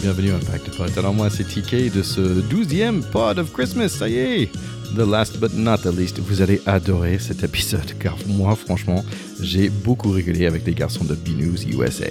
bienvenue 0.00 0.30
à 0.30 0.38
Pack 0.38 0.70
de. 0.70 0.96
Alors 0.96 1.12
moi 1.12 1.28
c'est 1.28 1.44
TK 1.44 1.92
de 1.92 2.02
ce 2.02 2.20
12e 2.20 3.02
Pod 3.10 3.38
of 3.38 3.52
Christmas, 3.52 3.88
ça 3.88 4.08
y 4.08 4.16
est 4.16 4.50
The 4.94 5.06
last 5.06 5.38
but 5.38 5.54
not 5.54 5.78
the 5.78 5.96
least, 5.96 6.20
vous 6.20 6.40
allez 6.40 6.62
adorer 6.66 7.18
cet 7.18 7.42
épisode 7.42 7.92
car 7.98 8.16
moi 8.26 8.54
franchement 8.54 9.04
j'ai 9.40 9.68
beaucoup 9.68 10.10
rigolé 10.10 10.46
avec 10.46 10.66
les 10.66 10.74
garçons 10.74 11.04
de 11.04 11.14
B-News 11.14 11.56
USA. 11.80 12.06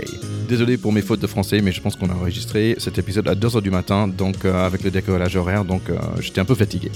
Désolé 0.47 0.77
pour 0.77 0.93
mes 0.93 1.01
fautes 1.01 1.19
de 1.19 1.27
français 1.27 1.61
mais 1.61 1.71
je 1.71 1.81
pense 1.81 1.95
qu'on 1.95 2.09
a 2.09 2.13
enregistré 2.13 2.75
cet 2.77 2.97
épisode 2.97 3.27
à 3.27 3.35
2h 3.35 3.61
du 3.61 3.69
matin 3.69 4.07
donc 4.07 4.45
euh, 4.45 4.65
avec 4.65 4.83
le 4.83 4.91
décollage 4.91 5.35
horaire 5.35 5.65
donc 5.65 5.89
euh, 5.89 5.97
j'étais 6.19 6.39
un 6.39 6.45
peu 6.45 6.55
fatigué. 6.55 6.91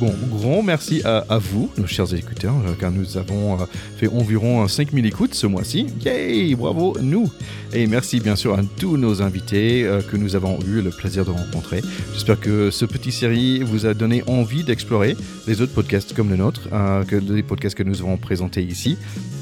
Bon, 0.00 0.14
grand 0.30 0.62
merci 0.62 1.02
à, 1.04 1.36
vous, 1.36 1.70
nos 1.76 1.86
chers 1.86 2.14
écouteurs, 2.14 2.54
euh, 2.66 2.72
car 2.72 2.90
nous 2.90 3.18
avons 3.18 3.58
fait 3.98 4.08
environ 4.08 4.66
5000 4.66 5.04
écoutes 5.04 5.34
ce 5.34 5.46
mois-ci. 5.46 5.88
Yay, 6.02 6.54
bravo, 6.54 6.96
nous 7.02 7.30
Et 7.74 7.86
merci 7.86 8.18
bien 8.18 8.34
sûr 8.34 8.58
à 8.58 8.62
tous 8.78 8.96
nos 8.96 9.20
invités 9.20 9.86
que 10.10 10.16
nous 10.16 10.36
avons 10.36 10.58
eu 10.66 10.80
le 10.80 10.88
plaisir 10.88 11.26
de 11.26 11.30
rencontrer. 11.30 11.82
J'espère 12.14 12.40
que 12.40 12.70
ce 12.70 12.86
petit 12.86 13.12
série 13.12 13.62
vous 13.62 13.84
a 13.84 13.92
donné 13.92 14.22
envie 14.26 14.64
d'explorer 14.64 15.16
les 15.46 15.60
autres 15.60 15.74
podcasts 15.74 16.14
comme 16.14 16.30
le 16.30 16.36
nôtre, 16.36 16.68
que 17.06 17.16
les 17.16 17.42
podcasts 17.42 17.76
que 17.76 17.82
nous 17.82 18.00
avons 18.00 18.16
présentés 18.16 18.62
ici. 18.62 18.96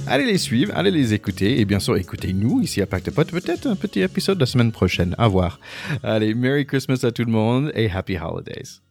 Allez 0.09 0.25
les 0.29 0.39
suivre, 0.39 0.73
allez 0.77 0.91
les 0.91 1.15
écouter, 1.15 1.59
et 1.59 1.65
bien 1.65 1.81
sûr 1.81 1.97
écoutez-nous 1.97 2.61
ici 2.61 2.83
à 2.83 2.87
Pacte 2.87 3.11
Pot, 3.11 3.31
peut-être 3.31 3.67
un 3.67 3.77
petit 3.77 4.01
épisode 4.01 4.39
la 4.39 4.47
semaine 4.47 4.73
prochaine, 4.73 5.15
à 5.17 5.27
voir. 5.27 5.59
Allez, 6.03 6.35
Merry 6.35 6.67
Christmas 6.67 7.01
à 7.03 7.13
tout 7.13 7.25
le 7.25 7.33
monde 7.33 7.73
et 7.75 7.91
Happy 7.91 8.19
Holidays 8.19 8.88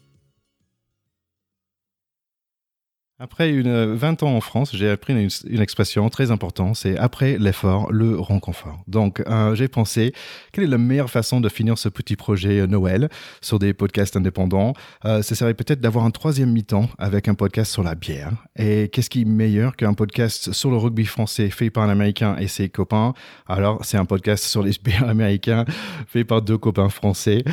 Après 3.20 3.50
une 3.50 3.96
20 3.96 4.22
ans 4.22 4.36
en 4.36 4.42
France, 4.42 4.76
j'ai 4.76 4.92
appris 4.92 5.12
une, 5.12 5.28
une, 5.50 5.60
expression 5.60 6.08
très 6.08 6.30
importante, 6.30 6.76
c'est 6.76 7.00
après 7.00 7.40
l'effort, 7.40 7.92
le 7.92 8.20
réconfort. 8.20 8.78
Donc, 8.86 9.24
euh, 9.26 9.56
j'ai 9.56 9.68
pensé, 9.68 10.14
quelle 10.52 10.66
est 10.66 10.68
la 10.68 10.78
meilleure 10.78 11.10
façon 11.10 11.42
de 11.42 11.50
finir 11.50 11.80
ce 11.80 11.90
petit 11.90 12.16
projet 12.16 12.60
euh, 12.60 12.68
Noël 12.68 13.10
sur 13.42 13.58
des 13.58 13.74
podcasts 13.74 14.16
indépendants? 14.16 14.74
Euh, 15.06 15.24
Ce 15.24 15.34
serait 15.34 15.56
peut-être 15.56 15.82
d'avoir 15.82 16.06
un 16.06 16.12
troisième 16.12 16.52
mi-temps 16.52 16.92
avec 17.00 17.28
un 17.28 17.34
podcast 17.34 17.72
sur 17.72 17.82
la 17.82 17.96
bière. 17.96 18.34
Et 18.56 18.90
qu'est-ce 18.90 19.10
qui 19.10 19.24
est 19.24 19.26
meilleur 19.26 19.76
qu'un 19.76 19.96
podcast 19.96 20.54
sur 20.54 20.70
le 20.70 20.78
rugby 20.78 21.06
français 21.06 21.50
fait 21.50 21.72
par 21.72 21.86
un 21.86 21.90
Américain 21.90 22.36
et 22.38 22.48
ses 22.48 22.70
copains? 22.70 23.16
Alors, 23.48 23.84
c'est 23.84 23.98
un 23.98 24.06
podcast 24.06 24.44
sur 24.44 24.62
les 24.62 24.74
bières 24.84 25.10
américains 25.10 25.66
fait 26.06 26.24
par 26.24 26.44
deux 26.44 26.60
copains 26.60 26.90
français. 26.90 27.44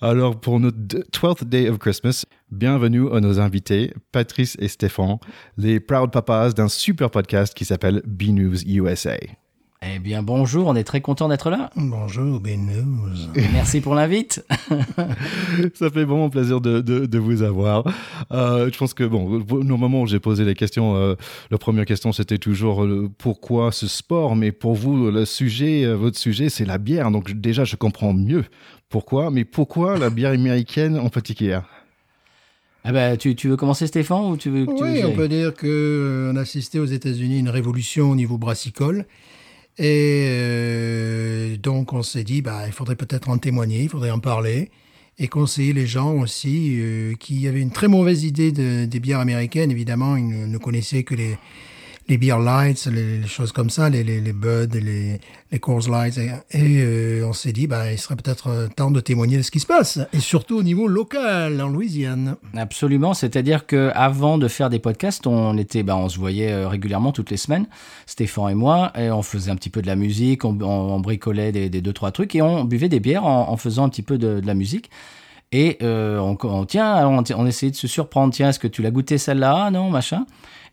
Alors, 0.00 0.40
pour 0.40 0.58
notre 0.58 0.78
12th 0.78 1.44
Day 1.44 1.68
of 1.68 1.78
Christmas, 1.78 2.24
bienvenue 2.52 3.10
à 3.12 3.20
nos 3.20 3.40
invités, 3.40 3.92
Patrice 4.12 4.56
et 4.60 4.68
Stéphane, 4.68 5.16
les 5.56 5.80
proud 5.80 6.12
papas 6.12 6.50
d'un 6.50 6.68
super 6.68 7.10
podcast 7.10 7.54
qui 7.54 7.64
s'appelle 7.64 8.02
B-News 8.06 8.62
USA. 8.68 9.16
Eh 9.84 9.98
bien, 9.98 10.22
bonjour, 10.22 10.68
on 10.68 10.76
est 10.76 10.84
très 10.84 11.00
content 11.00 11.28
d'être 11.28 11.50
là. 11.50 11.70
Bonjour, 11.74 12.38
B-News. 12.38 13.32
Merci 13.52 13.80
pour 13.80 13.96
l'invite. 13.96 14.44
Ça 15.74 15.90
fait 15.90 16.04
vraiment 16.04 16.30
plaisir 16.30 16.60
de, 16.60 16.80
de, 16.80 17.06
de 17.06 17.18
vous 17.18 17.42
avoir. 17.42 17.84
Euh, 18.30 18.70
je 18.72 18.78
pense 18.78 18.94
que, 18.94 19.02
bon, 19.02 19.42
normalement, 19.64 20.06
j'ai 20.06 20.20
posé 20.20 20.44
les 20.44 20.54
questions. 20.54 20.94
Euh, 20.94 21.16
la 21.50 21.58
première 21.58 21.84
question, 21.84 22.12
c'était 22.12 22.38
toujours 22.38 22.84
euh, 22.84 23.10
pourquoi 23.18 23.72
ce 23.72 23.88
sport, 23.88 24.36
mais 24.36 24.52
pour 24.52 24.74
vous, 24.74 25.10
le 25.10 25.24
sujet, 25.24 25.84
euh, 25.84 25.96
votre 25.96 26.18
sujet, 26.18 26.48
c'est 26.48 26.64
la 26.64 26.78
bière. 26.78 27.10
Donc, 27.10 27.32
déjà, 27.32 27.64
je 27.64 27.74
comprends 27.74 28.12
mieux 28.12 28.44
pourquoi, 28.88 29.30
mais 29.30 29.44
pourquoi 29.44 29.98
la 29.98 30.10
bière 30.10 30.30
américaine 30.30 30.96
en 30.96 31.08
particulier? 31.08 31.58
Ah 32.84 32.92
bah, 32.92 33.16
tu, 33.16 33.36
tu, 33.36 33.48
veux 33.48 33.56
commencer 33.56 33.86
Stéphane 33.86 34.24
ou 34.24 34.36
tu 34.36 34.50
veux 34.50 34.64
Oui, 34.68 34.76
tu 34.76 34.84
veux 34.84 35.06
on 35.06 35.12
peut 35.12 35.28
dire 35.28 35.54
qu'on 35.54 35.66
euh, 35.68 36.34
assistait 36.36 36.80
aux 36.80 36.86
États-Unis 36.86 37.36
à 37.36 37.38
une 37.38 37.48
révolution 37.48 38.10
au 38.10 38.16
niveau 38.16 38.38
brassicole. 38.38 39.06
Et 39.78 40.26
euh, 40.26 41.56
donc 41.56 41.92
on 41.92 42.02
s'est 42.02 42.24
dit, 42.24 42.42
bah, 42.42 42.62
il 42.66 42.72
faudrait 42.72 42.96
peut-être 42.96 43.28
en 43.28 43.38
témoigner, 43.38 43.82
il 43.82 43.88
faudrait 43.88 44.10
en 44.10 44.18
parler 44.18 44.70
et 45.18 45.28
conseiller 45.28 45.72
les 45.72 45.86
gens 45.86 46.14
aussi 46.14 46.78
euh, 46.80 47.14
qui 47.14 47.46
avaient 47.46 47.60
une 47.60 47.70
très 47.70 47.88
mauvaise 47.88 48.24
idée 48.24 48.50
de, 48.50 48.84
des 48.84 49.00
bières 49.00 49.20
américaines. 49.20 49.70
Évidemment, 49.70 50.16
ils 50.16 50.26
ne, 50.26 50.46
ne 50.46 50.58
connaissaient 50.58 51.04
que 51.04 51.14
les, 51.14 51.38
les 52.08 52.18
beer 52.18 52.38
lights, 52.38 52.86
les, 52.86 53.18
les, 53.18 53.26
choses 53.26 53.52
comme 53.52 53.70
ça, 53.70 53.88
les, 53.88 54.02
les, 54.02 54.20
les 54.20 54.32
Bud, 54.32 54.74
les, 54.74 55.20
les 55.50 55.58
Coors 55.58 55.88
Lights. 55.88 56.18
Et, 56.18 56.30
euh, 56.60 57.26
on 57.26 57.32
s'est 57.32 57.52
dit, 57.52 57.66
bah, 57.66 57.92
il 57.92 57.98
serait 57.98 58.16
peut-être 58.16 58.68
temps 58.74 58.90
de 58.90 59.00
témoigner 59.00 59.36
de 59.36 59.42
ce 59.42 59.50
qui 59.50 59.60
se 59.60 59.66
passe, 59.66 59.98
et 60.12 60.20
surtout 60.20 60.56
au 60.56 60.62
niveau 60.62 60.88
local, 60.88 61.60
en 61.60 61.68
Louisiane. 61.68 62.36
Absolument, 62.56 63.14
c'est-à-dire 63.14 63.66
que 63.66 63.90
avant 63.94 64.38
de 64.38 64.48
faire 64.48 64.70
des 64.70 64.78
podcasts, 64.78 65.26
on 65.26 65.56
était, 65.56 65.82
bah, 65.82 65.96
on 65.96 66.08
se 66.08 66.18
voyait 66.18 66.66
régulièrement 66.66 67.12
toutes 67.12 67.30
les 67.30 67.36
semaines, 67.36 67.66
Stéphane 68.06 68.50
et 68.50 68.54
moi, 68.54 68.92
et 68.98 69.10
on 69.10 69.22
faisait 69.22 69.50
un 69.50 69.56
petit 69.56 69.70
peu 69.70 69.82
de 69.82 69.86
la 69.86 69.96
musique, 69.96 70.44
on, 70.44 71.00
bricolait 71.00 71.52
des, 71.52 71.68
des, 71.68 71.80
deux 71.80 71.92
trois 71.92 72.10
trucs, 72.10 72.34
et 72.34 72.42
on 72.42 72.64
buvait 72.64 72.88
des 72.88 73.00
bières 73.00 73.24
en, 73.24 73.56
faisant 73.56 73.84
un 73.84 73.88
petit 73.88 74.02
peu 74.02 74.18
de, 74.18 74.40
la 74.44 74.54
musique. 74.54 74.90
Et 75.54 75.76
euh, 75.82 76.18
on, 76.18 76.64
tiens, 76.64 77.06
on, 77.06 77.22
on 77.36 77.46
essayait 77.46 77.70
de 77.70 77.76
se 77.76 77.86
surprendre. 77.86 78.32
Tiens, 78.32 78.48
est-ce 78.48 78.58
que 78.58 78.68
tu 78.68 78.80
l'as 78.80 78.90
goûté 78.90 79.18
celle-là? 79.18 79.70
Non, 79.70 79.90
machin. 79.90 80.24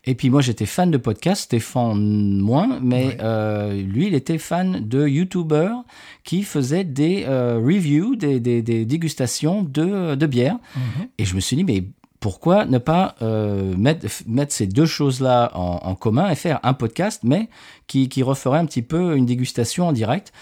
Et 0.04 0.14
puis 0.14 0.30
moi, 0.30 0.40
j'étais 0.40 0.66
fan 0.66 0.90
de 0.90 0.96
podcasts, 0.96 1.42
Stéphane 1.44 2.38
moins, 2.38 2.78
mais 2.82 3.06
ouais. 3.06 3.16
euh, 3.20 3.82
lui, 3.82 4.06
il 4.06 4.14
était 4.14 4.38
fan 4.38 4.88
de 4.88 5.06
YouTubers 5.06 5.84
qui 6.24 6.42
faisaient 6.42 6.84
des 6.84 7.24
euh, 7.28 7.60
reviews, 7.62 8.16
des, 8.16 8.40
des, 8.40 8.62
des, 8.62 8.86
dégustations 8.86 9.62
de, 9.62 10.14
de 10.14 10.26
bière. 10.26 10.54
Mm 10.54 10.80
-hmm. 10.80 11.08
Et 11.18 11.24
je 11.24 11.34
me 11.34 11.40
suis 11.40 11.56
dit, 11.56 11.64
mais 11.64 11.84
pourquoi 12.20 12.66
ne 12.66 12.78
pas 12.78 13.14
euh, 13.22 13.74
mettre, 13.76 14.06
mettre 14.26 14.52
ces 14.52 14.66
deux 14.66 14.86
choses-là 14.86 15.50
en, 15.54 15.80
en, 15.82 15.94
commun 15.94 16.30
et 16.30 16.34
faire 16.34 16.60
un 16.62 16.74
podcast, 16.74 17.22
mais 17.24 17.48
qui, 17.86 18.08
qui 18.08 18.22
referait 18.22 18.58
un 18.58 18.66
petit 18.66 18.82
peu 18.82 19.16
une 19.16 19.26
dégustation 19.26 19.88
en 19.88 19.92
direct 19.92 20.32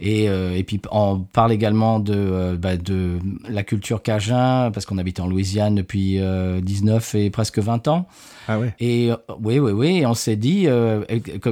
et, 0.00 0.28
euh, 0.28 0.56
et, 0.56 0.64
puis 0.64 0.80
on 0.90 1.20
parle 1.20 1.52
également 1.52 2.00
de, 2.00 2.14
euh, 2.16 2.56
bah, 2.56 2.76
de 2.78 3.18
la 3.48 3.62
culture 3.62 4.02
cajun, 4.02 4.70
parce 4.72 4.86
qu'on 4.86 4.96
habite 4.96 5.20
en 5.20 5.26
Louisiane 5.26 5.74
depuis 5.74 6.18
euh, 6.18 6.60
19 6.62 7.14
et 7.16 7.30
presque 7.30 7.58
20 7.58 7.86
ans. 7.88 8.08
Ah. 8.50 8.58
Et 8.80 9.10
oui, 9.42 9.58
oui, 9.58 9.72
oui. 9.72 9.98
Et 9.98 10.06
on 10.06 10.14
s'est 10.14 10.36
dit, 10.36 10.64
euh, 10.66 11.02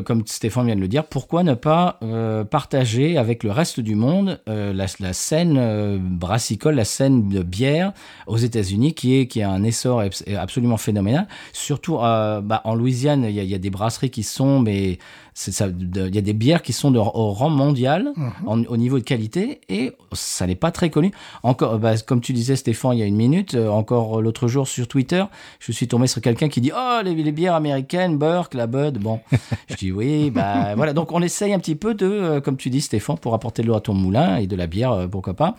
comme 0.04 0.26
Stéphane 0.26 0.66
vient 0.66 0.76
de 0.76 0.80
le 0.80 0.88
dire, 0.88 1.04
pourquoi 1.04 1.42
ne 1.42 1.54
pas 1.54 1.98
euh, 2.02 2.44
partager 2.44 3.16
avec 3.16 3.42
le 3.42 3.50
reste 3.50 3.80
du 3.80 3.94
monde 3.94 4.40
la, 4.46 4.86
la, 5.00 5.12
scène 5.12 5.98
brassicole, 5.98 6.74
la 6.74 6.84
scène 6.84 7.28
de 7.28 7.42
bière 7.42 7.92
aux 8.26 8.36
États-Unis, 8.36 8.94
qui 8.94 9.18
est, 9.18 9.26
qui 9.26 9.42
a 9.42 9.50
un 9.50 9.62
essor 9.62 10.02
absolument 10.36 10.76
phénoménal. 10.76 11.26
Surtout 11.52 11.96
bah, 11.96 12.60
en 12.64 12.74
Louisiane, 12.74 13.24
il 13.24 13.30
y, 13.30 13.44
y, 13.44 13.54
a 13.54 13.58
des 13.58 13.70
brasseries 13.70 14.10
qui 14.10 14.22
sont, 14.22 14.60
mais 14.60 14.98
il 15.46 16.14
y 16.14 16.18
a 16.18 16.22
des 16.22 16.32
bières 16.32 16.62
qui 16.62 16.72
sont 16.72 16.90
de, 16.90 16.98
au 16.98 17.32
rang 17.32 17.50
mondial 17.50 18.12
Mhm. 18.16 18.32
en, 18.46 18.64
au 18.64 18.76
niveau 18.76 18.98
de 18.98 19.04
qualité 19.04 19.60
et 19.68 19.92
ça 20.12 20.46
n'est 20.46 20.54
pas 20.54 20.70
très 20.70 20.90
connu. 20.90 21.12
Encore, 21.42 21.78
bah, 21.78 21.96
comme 21.98 22.20
tu 22.20 22.32
disais 22.32 22.56
Stéphane 22.56 22.94
il 22.94 23.00
y 23.00 23.02
a 23.02 23.06
une 23.06 23.16
minute, 23.16 23.54
euh, 23.54 23.68
encore 23.68 24.20
l'autre 24.22 24.48
jour 24.48 24.66
sur 24.66 24.88
Twitter, 24.88 25.24
je 25.60 25.72
suis 25.72 25.88
tombé 25.88 26.06
sur 26.06 26.20
quelqu'un 26.20 26.48
qui 26.48 26.60
dit 26.60 26.72
oh 26.74 26.87
les, 27.04 27.14
les, 27.14 27.32
bières 27.32 27.54
américaines, 27.54 28.18
Burke, 28.18 28.54
la 28.54 28.66
Bud. 28.66 28.98
Bon, 28.98 29.20
je 29.68 29.74
dis 29.76 29.92
oui, 29.92 30.30
bah 30.30 30.74
voilà. 30.76 30.92
Donc 30.92 31.12
on 31.12 31.22
essaye 31.22 31.52
un 31.52 31.58
petit 31.58 31.74
peu 31.74 31.94
de, 31.94 32.06
euh, 32.06 32.40
comme 32.40 32.56
tu 32.56 32.70
dis 32.70 32.80
Stéphane, 32.80 33.18
pour 33.18 33.34
apporter 33.34 33.62
de 33.62 33.68
l'eau 33.68 33.74
à 33.74 33.80
ton 33.80 33.94
moulin 33.94 34.36
et 34.36 34.46
de 34.46 34.56
la 34.56 34.66
bière, 34.66 34.92
euh, 34.92 35.06
pourquoi 35.06 35.34
pas, 35.34 35.56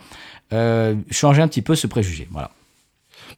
euh, 0.52 0.94
changer 1.10 1.42
un 1.42 1.48
petit 1.48 1.62
peu 1.62 1.74
ce 1.74 1.86
préjugé. 1.86 2.28
Voilà. 2.30 2.50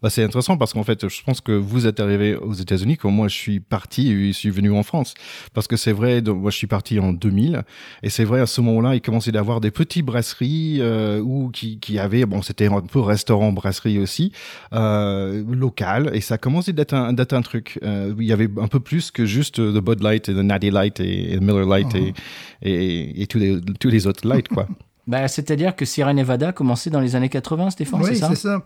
Bah, 0.02 0.10
c'est 0.10 0.24
intéressant 0.24 0.56
parce 0.56 0.72
qu'en 0.72 0.82
fait, 0.82 1.08
je 1.08 1.22
pense 1.22 1.40
que 1.40 1.52
vous 1.52 1.86
êtes 1.86 2.00
arrivé 2.00 2.34
aux 2.34 2.54
États-Unis 2.54 2.96
quand 2.96 3.10
moi 3.10 3.28
je 3.28 3.36
suis 3.36 3.60
parti 3.60 4.10
et 4.10 4.26
je 4.28 4.32
suis 4.32 4.50
venu 4.50 4.72
en 4.72 4.82
France. 4.82 5.14
Parce 5.54 5.68
que 5.68 5.76
c'est 5.76 5.92
vrai, 5.92 6.22
donc, 6.22 6.40
moi 6.40 6.50
je 6.50 6.56
suis 6.56 6.66
parti 6.66 6.98
en 6.98 7.12
2000 7.12 7.62
et 8.02 8.10
c'est 8.10 8.24
vrai 8.24 8.40
à 8.40 8.46
ce 8.46 8.60
moment-là, 8.60 8.96
il 8.96 9.00
commençait 9.00 9.32
d'avoir 9.32 9.60
des 9.60 9.70
petites 9.70 10.04
brasseries 10.04 10.78
euh, 10.80 11.20
où 11.20 11.50
qui, 11.50 11.78
qui 11.78 11.98
avaient, 12.00 12.26
bon, 12.26 12.42
c'était 12.42 12.66
un 12.66 12.80
peu 12.80 13.00
restaurant 13.00 13.52
brasserie 13.52 13.98
aussi 14.00 14.32
euh, 14.72 15.44
local 15.48 16.10
et 16.14 16.20
ça 16.20 16.36
commençait 16.36 16.72
d'être 16.72 16.94
un 16.94 17.12
d'être 17.12 17.32
un 17.32 17.42
truc. 17.42 17.78
Euh, 17.84 18.12
il 18.18 18.26
y 18.26 18.32
avait 18.32 18.48
un 18.60 18.68
peu 18.68 18.80
plus 18.80 19.12
que 19.12 19.24
juste 19.24 19.56
the 19.56 19.80
Bud 19.80 20.02
Light 20.02 20.28
et 20.28 20.34
the 20.34 20.38
Natty 20.38 20.70
Light 20.70 20.98
et, 20.98 21.34
et 21.34 21.40
Miller 21.40 21.66
Light 21.66 21.88
oh. 21.94 21.98
et, 21.98 22.12
et, 22.62 23.22
et 23.22 23.26
tous 23.28 23.38
les 23.38 23.60
tous 23.78 23.88
les 23.88 24.06
autres 24.08 24.26
lights 24.26 24.48
quoi. 24.48 24.66
bah, 25.06 25.28
c'est-à-dire 25.28 25.76
que 25.76 25.84
Sierra 25.84 26.12
Nevada 26.12 26.52
commençait 26.52 26.90
dans 26.90 27.00
les 27.00 27.14
années 27.14 27.28
80, 27.28 27.70
Stéphane, 27.70 28.00
oui, 28.02 28.08
c'est 28.08 28.16
ça? 28.16 28.28
c'est 28.30 28.36
ça. 28.36 28.64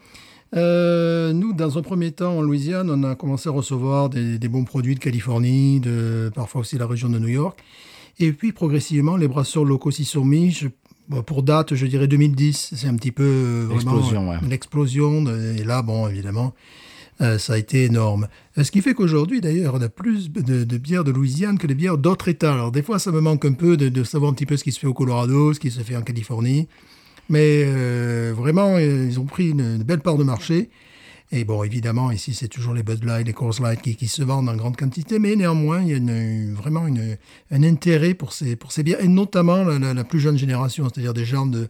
Euh, 0.55 1.33
nous, 1.33 1.53
dans 1.53 1.77
un 1.77 1.83
premier 1.83 2.13
temps, 2.13 2.39
en 2.39 2.43
Louisiane, 2.43 2.91
on 2.91 3.03
a 3.03 3.15
commencé 3.15 3.49
à 3.49 3.53
recevoir 3.53 4.09
des, 4.09 4.39
des, 4.39 4.49
bons 4.49 4.65
produits 4.65 4.95
de 4.95 5.01
Californie, 5.01 5.81
de, 5.81 6.31
parfois 6.35 6.61
aussi 6.61 6.79
la 6.79 6.87
région 6.87 7.09
de 7.09 7.19
New 7.19 7.29
York. 7.29 7.59
Et 8.19 8.33
puis, 8.33 8.53
progressivement, 8.53 9.17
les 9.17 9.29
brasseurs 9.29 9.65
locaux 9.65 9.91
s'y 9.91 10.05
sont 10.05 10.25
mis. 10.25 10.53
Je, 10.53 10.69
bon, 11.09 11.23
pour 11.23 11.43
date, 11.43 11.75
je 11.75 11.87
dirais 11.87 12.09
2010. 12.09 12.75
C'est 12.75 12.87
un 12.87 12.97
petit 12.97 13.13
peu 13.13 13.25
euh, 13.25 13.69
l'explosion. 13.69 14.31
Ouais. 14.31 14.37
L'explosion. 14.49 15.27
Et 15.57 15.65
là, 15.65 15.83
bon, 15.83 16.09
évidemment, 16.09 16.55
euh, 17.21 17.39
ça 17.39 17.55
a 17.55 17.59
été 17.59 17.85
énorme. 17.85 18.29
Euh, 18.57 18.65
ce 18.65 18.71
qui 18.71 18.81
fait 18.83 18.95
qu'aujourd'hui, 18.95 19.41
d'ailleurs, 19.41 19.75
on 19.75 19.83
a 19.83 19.89
plus 19.89 20.31
de, 20.31 20.65
de, 20.65 20.79
bières 20.79 21.05
de 21.05 21.11
Louisiane 21.11 21.59
que 21.59 21.67
de 21.67 21.75
bières 21.75 21.99
d'autres 21.99 22.29
États. 22.29 22.53
Alors, 22.53 22.73
des 22.73 22.83
fois, 22.83 22.99
ça 22.99 23.11
me 23.11 23.21
manque 23.21 23.45
un 23.45 23.53
peu 23.53 23.77
de, 23.77 23.89
de, 23.89 24.05
savoir 24.05 24.31
un 24.31 24.35
petit 24.35 24.47
peu 24.47 24.57
ce 24.57 24.65
qui 24.65 24.73
se 24.73 24.79
fait 24.79 24.87
au 24.87 24.95
Colorado, 24.95 25.53
ce 25.53 25.61
qui 25.61 25.71
se 25.71 25.81
fait 25.81 25.97
en 25.97 26.03
Californie. 26.03 26.69
Mais 27.29 27.65
euh, 27.67 28.33
vraiment, 28.37 28.79
ils 28.79 29.19
ont 29.19 29.25
pris 29.25 29.51
une, 29.51 29.83
belle 29.83 30.01
part 30.01 30.17
de 30.17 30.25
marché. 30.25 30.71
Et 31.33 31.45
bon, 31.45 31.65
évidemment, 31.65 32.13
ici, 32.13 32.35
c'est 32.35 32.47
toujours 32.47 32.73
les 32.73 32.85
Bud 32.85 33.03
Light, 33.03 33.27
les 33.27 33.33
Coors 33.33 33.61
Light 33.61 33.83
qui, 33.83 33.97
qui, 33.97 34.07
se 34.07 34.23
vendent 34.23 34.49
en 34.49 34.55
grande 34.55 34.77
quantité, 34.77 35.19
mais 35.19 35.35
néanmoins, 35.35 35.83
il 35.83 35.89
y 35.89 35.95
a 35.95 36.55
vraiment 36.55 36.87
un 37.51 37.63
intérêt 37.65 38.15
pour 38.15 38.33
ces, 38.33 38.55
pour 38.55 38.71
ces 38.71 38.83
et 38.83 39.09
notamment 39.09 39.65
la, 39.65 39.79
la, 39.81 39.93
la 39.93 40.05
plus 40.05 40.21
jeune 40.21 40.39
génération, 40.39 40.85
c'est-à-dire 40.85 41.15
des 41.15 41.25
gens 41.25 41.47
de 41.47 41.69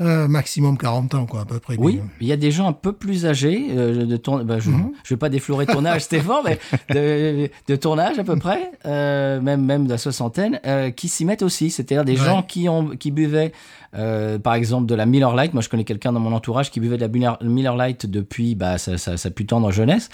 Euh, 0.00 0.28
maximum 0.28 0.78
40 0.78 1.14
ans, 1.14 1.26
quoi, 1.26 1.40
à 1.40 1.44
peu 1.44 1.58
près. 1.58 1.76
Oui, 1.78 2.00
il 2.20 2.26
y 2.26 2.32
a 2.32 2.36
des 2.36 2.50
gens 2.50 2.68
un 2.68 2.72
peu 2.72 2.92
plus 2.92 3.26
âgés 3.26 3.66
euh, 3.70 4.04
de 4.06 4.16
ton. 4.16 4.44
bah, 4.44 4.58
je 4.60 4.70
ne 4.70 4.76
vais 5.08 5.16
pas 5.16 5.28
déflorer 5.28 5.66
ton 5.66 5.84
âge, 5.84 6.02
Stéphane, 6.04 6.42
mais 6.44 6.58
de, 6.94 7.50
de 7.66 7.76
ton 7.76 7.98
âge 7.98 8.18
à 8.18 8.24
peu 8.24 8.36
près, 8.36 8.70
euh, 8.86 9.40
même 9.40 9.64
même 9.64 9.84
de 9.86 9.90
la 9.90 9.98
soixantaine, 9.98 10.60
qui 10.96 11.08
s'y 11.08 11.24
mettent 11.24 11.42
aussi. 11.42 11.70
C'est-à-dire 11.70 12.04
des 12.04 12.18
Ouais. 12.18 12.24
gens 12.24 12.42
qui 12.42 12.68
ont 12.68 12.90
qui 12.90 13.10
buvaient, 13.10 13.52
par 13.92 14.54
exemple, 14.54 14.86
de 14.86 14.94
la 14.94 15.06
Miller 15.06 15.34
Lite. 15.36 15.52
Moi, 15.54 15.62
je 15.62 15.68
connais 15.68 15.84
quelqu'un 15.84 16.12
dans 16.12 16.20
mon 16.20 16.32
entourage 16.32 16.70
qui 16.70 16.80
buvait 16.80 16.96
de 16.96 17.02
la 17.02 17.08
Miller, 17.08 17.38
Miller 17.42 17.76
Lite 17.76 18.06
depuis 18.06 18.54
bah, 18.54 18.78
sa, 18.78 18.98
sa, 18.98 19.16
sa 19.16 19.30
plus 19.30 19.46
tendre 19.46 19.70
jeunesse 19.72 20.08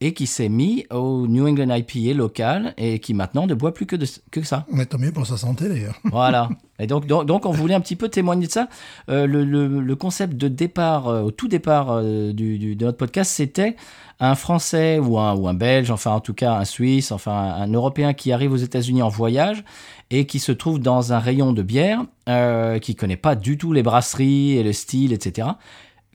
et 0.00 0.14
qui 0.14 0.26
s'est 0.26 0.48
mis 0.48 0.86
au 0.90 1.26
New 1.26 1.46
England 1.46 1.74
IPA 1.74 2.14
local 2.16 2.74
et 2.76 2.98
qui 3.00 3.14
maintenant 3.14 3.46
ne 3.46 3.54
boit 3.54 3.72
plus 3.74 3.86
que 3.86 3.96
de, 3.96 4.06
que 4.30 4.42
ça. 4.42 4.64
Mais 4.72 4.86
tant 4.86 4.98
mieux 4.98 5.12
pour 5.12 5.26
sa 5.26 5.36
santé, 5.36 5.68
d'ailleurs. 5.68 5.94
Voilà. 6.04 6.48
Et 6.80 6.86
donc, 6.86 7.06
donc, 7.08 7.26
donc, 7.26 7.44
on 7.44 7.50
voulait 7.50 7.74
un 7.74 7.80
petit 7.80 7.96
peu 7.96 8.08
témoigner 8.08 8.46
de 8.46 8.52
ça. 8.52 8.68
Euh, 9.10 9.26
le, 9.28 9.94
concept 9.94 10.34
de 10.34 10.48
départ, 10.48 11.08
euh, 11.08 11.22
au 11.22 11.30
tout 11.30 11.48
départ 11.48 11.90
euh, 11.90 12.32
du, 12.32 12.76
de 12.76 12.84
notre 12.84 12.98
podcast, 12.98 13.30
c'était 13.30 13.76
un 14.20 14.34
Français 14.34 14.98
ou 14.98 15.18
un, 15.18 15.54
Belge, 15.54 15.90
enfin 15.90 16.12
en 16.12 16.20
tout 16.20 16.34
cas 16.34 16.54
un 16.54 16.64
Suisse, 16.64 17.12
enfin 17.12 17.32
un, 17.32 17.62
un 17.62 17.72
Européen 17.72 18.14
qui 18.14 18.32
arrive 18.32 18.52
aux 18.52 18.56
États-Unis 18.56 19.02
en 19.02 19.08
voyage 19.08 19.64
et 20.10 20.26
qui 20.26 20.38
se 20.38 20.52
trouve 20.52 20.80
dans 20.80 21.12
un 21.12 21.18
rayon 21.18 21.52
de 21.52 21.62
bière, 21.62 22.04
euh, 22.28 22.78
qui 22.78 22.94
connaît 22.94 23.16
pas 23.16 23.34
du 23.34 23.58
tout 23.58 23.72
les 23.72 23.82
brasseries 23.82 24.56
et 24.56 24.62
le 24.62 24.72
style, 24.72 25.12
etc. 25.12 25.48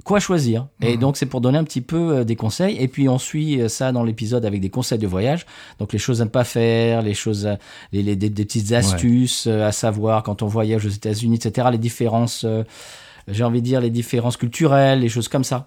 Quoi 0.03 0.19
choisir 0.19 0.67
Et 0.81 0.97
donc 0.97 1.15
c'est 1.15 1.25
pour 1.25 1.39
donner 1.39 1.57
un 1.57 1.63
petit 1.63 1.79
peu 1.79 2.17
euh, 2.17 2.23
des 2.25 2.35
conseils. 2.35 2.75
Et 2.77 2.87
puis 2.89 3.07
on 3.07 3.17
suit 3.17 3.61
euh, 3.61 3.69
ça 3.69 3.91
dans 3.93 4.03
l'épisode 4.03 4.43
avec 4.45 4.59
des 4.59 4.69
conseils 4.69 4.97
de 4.97 5.07
voyage. 5.07 5.45
Donc 5.79 5.93
les 5.93 5.99
choses 5.99 6.21
à 6.21 6.25
ne 6.25 6.29
pas 6.29 6.43
faire, 6.43 7.01
les 7.01 7.13
choses, 7.13 7.47
à- 7.47 7.57
les, 7.93 8.03
les- 8.03 8.15
des, 8.17 8.29
des 8.29 8.43
petites 8.43 8.73
astuces 8.73 9.47
euh, 9.47 9.65
à 9.65 9.71
savoir 9.71 10.23
quand 10.23 10.41
on 10.41 10.47
voyage 10.47 10.85
aux 10.85 10.89
États-Unis, 10.89 11.35
etc. 11.37 11.69
Les 11.71 11.77
différences, 11.77 12.45
j'ai 13.29 13.43
envie 13.45 13.61
de 13.61 13.65
dire 13.65 13.79
les 13.79 13.91
différences 13.91 14.35
culturelles, 14.35 14.99
les 14.99 15.09
choses 15.09 15.29
comme 15.29 15.45
ça. 15.45 15.65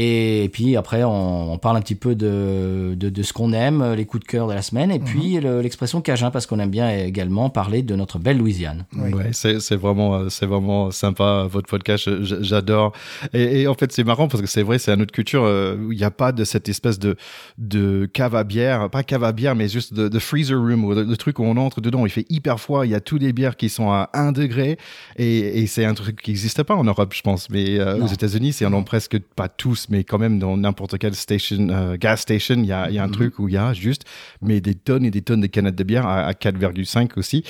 Et, 0.00 0.48
puis 0.52 0.76
après, 0.76 1.02
on, 1.04 1.52
on 1.52 1.58
parle 1.58 1.76
un 1.76 1.80
petit 1.80 1.94
peu 1.96 2.14
de, 2.14 2.94
de, 2.96 3.08
de 3.10 3.22
ce 3.22 3.32
qu'on 3.32 3.52
aime, 3.52 3.94
les 3.94 4.06
coups 4.06 4.22
de 4.24 4.28
cœur 4.28 4.46
de 4.46 4.52
la 4.54 4.62
semaine, 4.62 4.90
et 4.92 5.00
puis 5.00 5.40
le- 5.40 5.60
l'expression 5.60 6.00
Cajun, 6.00 6.30
parce 6.30 6.46
qu'on 6.46 6.60
aime 6.60 6.70
bien 6.70 6.88
également 6.90 7.50
parler 7.50 7.82
de 7.82 7.94
notre 7.96 8.18
belle 8.18 8.38
Louisiane. 8.38 8.84
Oui. 8.96 9.12
Ouais, 9.12 9.30
c'est 9.32 9.60
c'est 9.60 9.74
vraiment, 9.76 10.14
euh, 10.14 10.28
c'est 10.28 10.46
vraiment 10.46 10.90
sympa 10.92 11.46
votre 11.50 11.66
podcast. 11.68 12.08
J'adore. 12.42 12.92
Et, 13.32 13.62
et 13.62 13.66
en 13.66 13.74
fait, 13.74 13.90
c'est 13.92 14.04
marrant 14.04 14.28
parce 14.28 14.40
que 14.40 14.46
c'est 14.48 14.62
vrai, 14.62 14.78
c'est 14.78 14.92
une 14.94 15.02
autre 15.02 15.12
culture 15.12 15.42
euh, 15.44 15.76
où 15.76 15.90
il 15.92 15.98
n'y 15.98 16.04
a 16.04 16.10
pas 16.12 16.30
de 16.32 16.44
cette 16.44 16.68
espèce 16.68 16.98
de 17.00 17.16
de 17.58 18.06
cave 18.12 18.36
à 18.36 18.44
bière, 18.44 18.88
pas 18.90 19.02
cave 19.02 19.24
à 19.24 19.32
bière, 19.32 19.56
mais 19.56 19.68
juste 19.68 19.94
de, 19.94 20.08
de 20.08 20.18
freezer 20.20 20.58
room, 20.58 20.84
où 20.84 20.94
le, 20.94 21.02
le 21.02 21.16
truc 21.16 21.40
où 21.40 21.42
on 21.42 21.56
entre 21.56 21.80
dedans, 21.80 22.06
il 22.06 22.10
fait 22.10 22.26
hyper 22.30 22.60
froid. 22.60 22.86
Il 22.86 22.92
y 22.92 22.94
a 22.94 23.00
tous 23.00 23.18
les 23.18 23.32
bières 23.32 23.56
qui 23.56 23.68
sont 23.68 23.90
à 23.90 24.10
1 24.14 24.30
degré, 24.32 24.78
et, 25.16 25.60
et 25.62 25.66
c'est 25.66 25.84
un 25.84 25.94
truc 25.94 26.22
qui 26.22 26.30
n'existe 26.30 26.62
pas 26.62 26.76
en 26.76 26.84
Europe, 26.84 27.12
je 27.14 27.22
pense. 27.22 27.50
Mais 27.50 27.78
euh, 27.80 27.98
aux 28.02 28.06
États-Unis, 28.06 28.52
c'est 28.52 28.64
en 28.64 28.72
ont 28.74 28.84
presque 28.84 29.18
pas 29.34 29.48
tous, 29.48 29.87
mais 29.88 30.04
quand 30.04 30.18
même 30.18 30.38
dans 30.38 30.56
n'importe 30.56 30.98
quelle 30.98 31.14
station, 31.14 31.68
euh, 31.70 31.96
gas 31.96 32.18
station, 32.18 32.56
il 32.56 32.66
y 32.66 32.72
a, 32.72 32.88
il 32.88 32.94
y 32.94 32.98
a 32.98 33.04
un 33.04 33.08
truc 33.08 33.38
où 33.38 33.48
il 33.48 33.54
y 33.54 33.56
a 33.56 33.72
juste, 33.72 34.04
mais 34.42 34.60
des 34.60 34.74
tonnes 34.74 35.04
et 35.04 35.10
des 35.10 35.22
tonnes 35.22 35.40
de 35.40 35.46
canettes 35.46 35.76
de 35.76 35.84
bière 35.84 36.06
à, 36.06 36.24
à 36.24 36.32
4,5 36.32 37.18
aussi. 37.18 37.44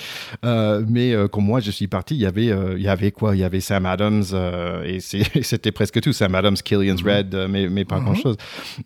Euh, 0.44 0.84
mais 0.88 1.12
euh, 1.12 1.28
quand 1.28 1.40
moi 1.40 1.60
je 1.60 1.70
suis 1.70 1.88
parti, 1.88 2.14
il 2.14 2.20
y 2.20 2.26
avait, 2.26 2.46
il 2.76 2.82
y 2.82 2.88
avait 2.88 3.10
quoi? 3.10 3.36
Il 3.36 3.40
y 3.40 3.44
avait 3.44 3.60
Sam 3.60 3.86
Adams 3.86 4.24
et 4.84 5.00
c'était 5.00 5.72
presque 5.72 6.00
tout. 6.00 6.12
Sam 6.12 6.34
Adams, 6.34 6.56
Killian's 6.56 7.02
Red, 7.02 7.34
euh, 7.34 7.48
mais, 7.48 7.68
mais 7.68 7.84
pas 7.84 8.00
grand 8.00 8.14
chose. 8.14 8.36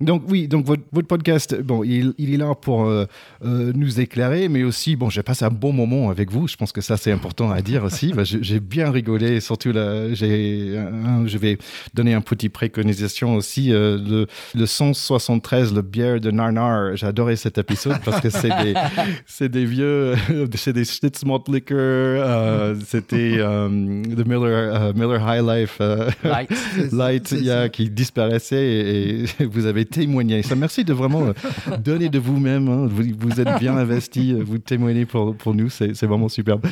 Donc 0.01 0.23
oui, 0.29 0.49
donc 0.49 0.67
votre, 0.67 0.83
votre 0.93 1.09
podcast, 1.09 1.61
bon, 1.61 1.85
il, 1.85 2.15
il 2.19 2.35
est 2.35 2.37
là 2.37 2.55
pour 2.55 2.91
nous 3.43 4.01
éclairer, 4.01 4.49
mais 4.49 4.63
aussi, 4.63 4.97
bon, 4.97 5.11
j'ai 5.11 5.23
passé 5.23 5.45
un 5.45 5.51
bon 5.51 5.73
moment 5.73 6.11
avec 6.11 6.31
vous. 6.31 6.49
Je 6.49 6.57
pense 6.57 6.73
que 6.73 6.81
ça 6.81 6.97
c'est 6.97 7.13
important 7.13 7.51
à 7.51 7.61
dire 7.63 7.85
aussi. 7.85 8.13
Bah, 8.23 8.25
j'ai 8.25 8.61
bien 8.61 8.91
rigolé, 8.91 9.41
surtout 9.41 9.73
là, 9.73 10.13
j'ai, 10.13 10.79
je 11.25 11.39
vais 11.39 11.57
donner 11.95 12.13
un 12.13 12.21
petit 12.21 12.51
préconisation 12.51 13.41
aussi 13.43 13.73
euh, 13.73 13.99
le, 13.99 14.27
le 14.55 14.67
173, 14.67 15.75
le 15.75 15.83
bière 15.83 16.21
de 16.21 16.31
Narnar. 16.31 16.97
J'ai 16.97 17.07
adoré 17.07 17.35
cet 17.37 17.59
épisode 17.59 17.99
parce 18.05 18.21
que 18.21 18.31
c'est 18.31 18.49
des, 18.63 18.75
c'est 19.27 19.49
des 19.49 19.65
vieux, 19.65 20.15
c'est 20.55 20.73
des 20.73 20.85
Schnitz 20.85 21.25
Malt 21.25 21.49
Liquor, 21.49 21.77
euh, 21.79 22.75
c'était 22.87 23.35
euh, 23.39 23.69
the 24.05 24.25
Miller, 24.27 24.47
euh, 24.75 24.93
Miller 24.95 25.21
High 25.27 25.45
Life 25.45 25.79
euh, 25.81 26.09
Light. 26.25 26.51
Light 26.93 27.29
c'est 27.29 27.37
il 27.37 27.45
y 27.45 27.51
a- 27.51 27.63
ça. 27.65 27.69
qui 27.69 27.91
disparaissait 27.91 28.65
et, 28.65 29.25
et 29.41 29.45
vous 29.51 29.67
avez 29.67 29.85
témoigné. 29.85 30.43
Ça, 30.43 30.55
merci 30.55 30.85
de 30.85 30.93
vraiment 30.93 31.27
euh, 31.27 31.77
donner 31.79 32.09
de 32.09 32.19
vous-même. 32.19 32.69
hein. 32.69 32.87
Vous, 32.89 33.03
vous 33.19 33.41
êtes 33.41 33.59
bien 33.59 33.77
investi, 33.77 34.33
euh, 34.33 34.43
vous 34.45 34.59
témoignez 34.59 35.05
pour, 35.07 35.35
pour 35.37 35.55
nous, 35.55 35.69
c'est 35.69 36.01
vraiment 36.05 36.29
superbe. 36.29 36.63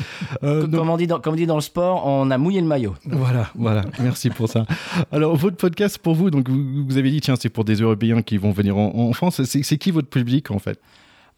Euh, 0.43 0.67
donc- 0.67 0.79
Comme 0.79 0.89
on, 0.89 0.97
dit 0.97 1.07
dans, 1.07 1.19
comme 1.19 1.33
on 1.33 1.37
dit 1.37 1.45
dans 1.47 1.55
le 1.55 1.61
sport, 1.61 2.05
on 2.07 2.31
a 2.31 2.37
mouillé 2.37 2.61
le 2.61 2.67
maillot. 2.67 2.95
voilà, 3.05 3.49
voilà, 3.55 3.83
merci 4.01 4.29
pour 4.29 4.47
ça. 4.49 4.65
Alors, 5.11 5.35
votre 5.35 5.57
podcast 5.57 5.97
pour 5.97 6.15
vous, 6.15 6.29
donc 6.31 6.49
vous, 6.51 6.85
vous 6.87 6.97
avez 6.97 7.09
dit, 7.11 7.21
tiens, 7.21 7.35
c'est 7.39 7.49
pour 7.49 7.63
des 7.65 7.75
Européens 7.75 8.21
qui 8.21 8.37
vont 8.37 8.51
venir 8.51 8.77
en, 8.77 8.93
en 8.95 9.13
France. 9.13 9.41
C'est 9.43 9.77
qui 9.77 9.91
votre 9.91 10.09
public 10.09 10.51
en 10.51 10.59
fait? 10.59 10.79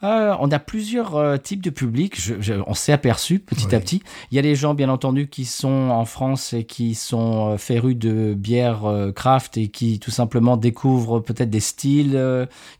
Euh, 0.03 0.35
on 0.41 0.51
a 0.51 0.59
plusieurs 0.59 1.15
euh, 1.15 1.37
types 1.37 1.61
de 1.63 1.69
publics. 1.69 2.19
Je- 2.19 2.33
je- 2.41 2.55
on 2.67 2.73
s'est 2.73 2.91
aperçu 2.91 3.39
petit 3.39 3.67
Oui. 3.69 3.75
à 3.75 3.79
petit. 3.79 4.03
Il 4.31 4.35
y 4.35 4.39
a 4.39 4.41
des 4.41 4.53
gens, 4.53 4.73
bien 4.73 4.89
entendu, 4.89 5.29
qui 5.29 5.45
sont 5.45 5.69
en 5.91 6.03
France 6.03 6.51
et 6.51 6.65
qui 6.65 6.93
sont 6.93 7.51
euh, 7.51 7.57
férus 7.57 7.95
de 7.95 8.33
bière 8.33 8.83
euh, 8.83 9.13
craft 9.13 9.55
et 9.55 9.69
qui 9.69 9.99
tout 9.99 10.11
simplement 10.11 10.57
découvrent 10.57 11.21
peut-être 11.21 11.49
des 11.49 11.61
styles 11.61 12.19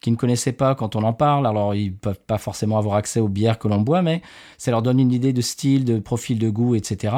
qu'ils 0.01 0.11
ne 0.13 0.17
connaissaient 0.17 0.51
pas 0.51 0.75
quand 0.75 0.97
on 0.97 1.03
en 1.03 1.13
parle. 1.13 1.47
Alors, 1.47 1.73
ils 1.75 1.93
peuvent 1.93 2.19
pas 2.27 2.37
forcément 2.39 2.77
avoir 2.77 2.95
accès 2.97 3.21
aux 3.21 3.29
bières 3.29 3.57
que 3.57 3.69
l'on 3.69 3.79
boit, 3.79 4.01
mais 4.01 4.21
ça 4.57 4.71
leur 4.71 4.81
donne 4.81 4.99
une 4.99 5.13
idée 5.13 5.31
de 5.31 5.41
style, 5.41 5.85
de 5.85 5.99
profil 5.99 6.39
de 6.39 6.49
goût, 6.49 6.75
etc. 6.75 7.13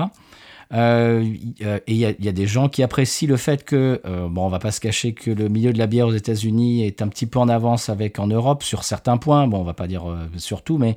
Euh, 0.74 1.24
euh, 1.62 1.78
et 1.88 1.94
il 1.94 1.98
y, 1.98 2.06
a- 2.06 2.14
il 2.18 2.26
y 2.26 2.28
a 2.28 2.32
des 2.32 2.48
gens 2.48 2.70
qui 2.70 2.82
apprécient 2.84 3.28
le 3.30 3.38
fait 3.38 3.64
que, 3.64 4.02
euh, 4.06 4.28
bon, 4.30 4.46
on 4.46 4.50
va 4.50 4.60
pas 4.60 4.72
se 4.72 4.80
cacher 4.80 5.14
que 5.14 5.30
le 5.32 5.48
milieu 5.48 5.72
de 5.74 5.78
la 5.78 5.88
bière 5.88 6.08
aux 6.08 6.14
États-Unis 6.14 6.84
est 6.86 7.02
un 7.02 7.08
petit 7.08 7.28
peu 7.28 7.40
en 7.40 7.50
avance 7.50 7.90
avec 7.90 8.18
en 8.20 8.28
Europe 8.28 8.64
sur 8.64 8.84
certains 8.84 9.18
points. 9.18 9.48
Bon, 9.48 9.60
on 9.60 9.64
va 9.64 9.74
pas 9.74 9.88
dire 9.88 10.10
euh, 10.10 10.18
sur 10.38 10.64
tout, 10.64 10.78
mais 10.78 10.96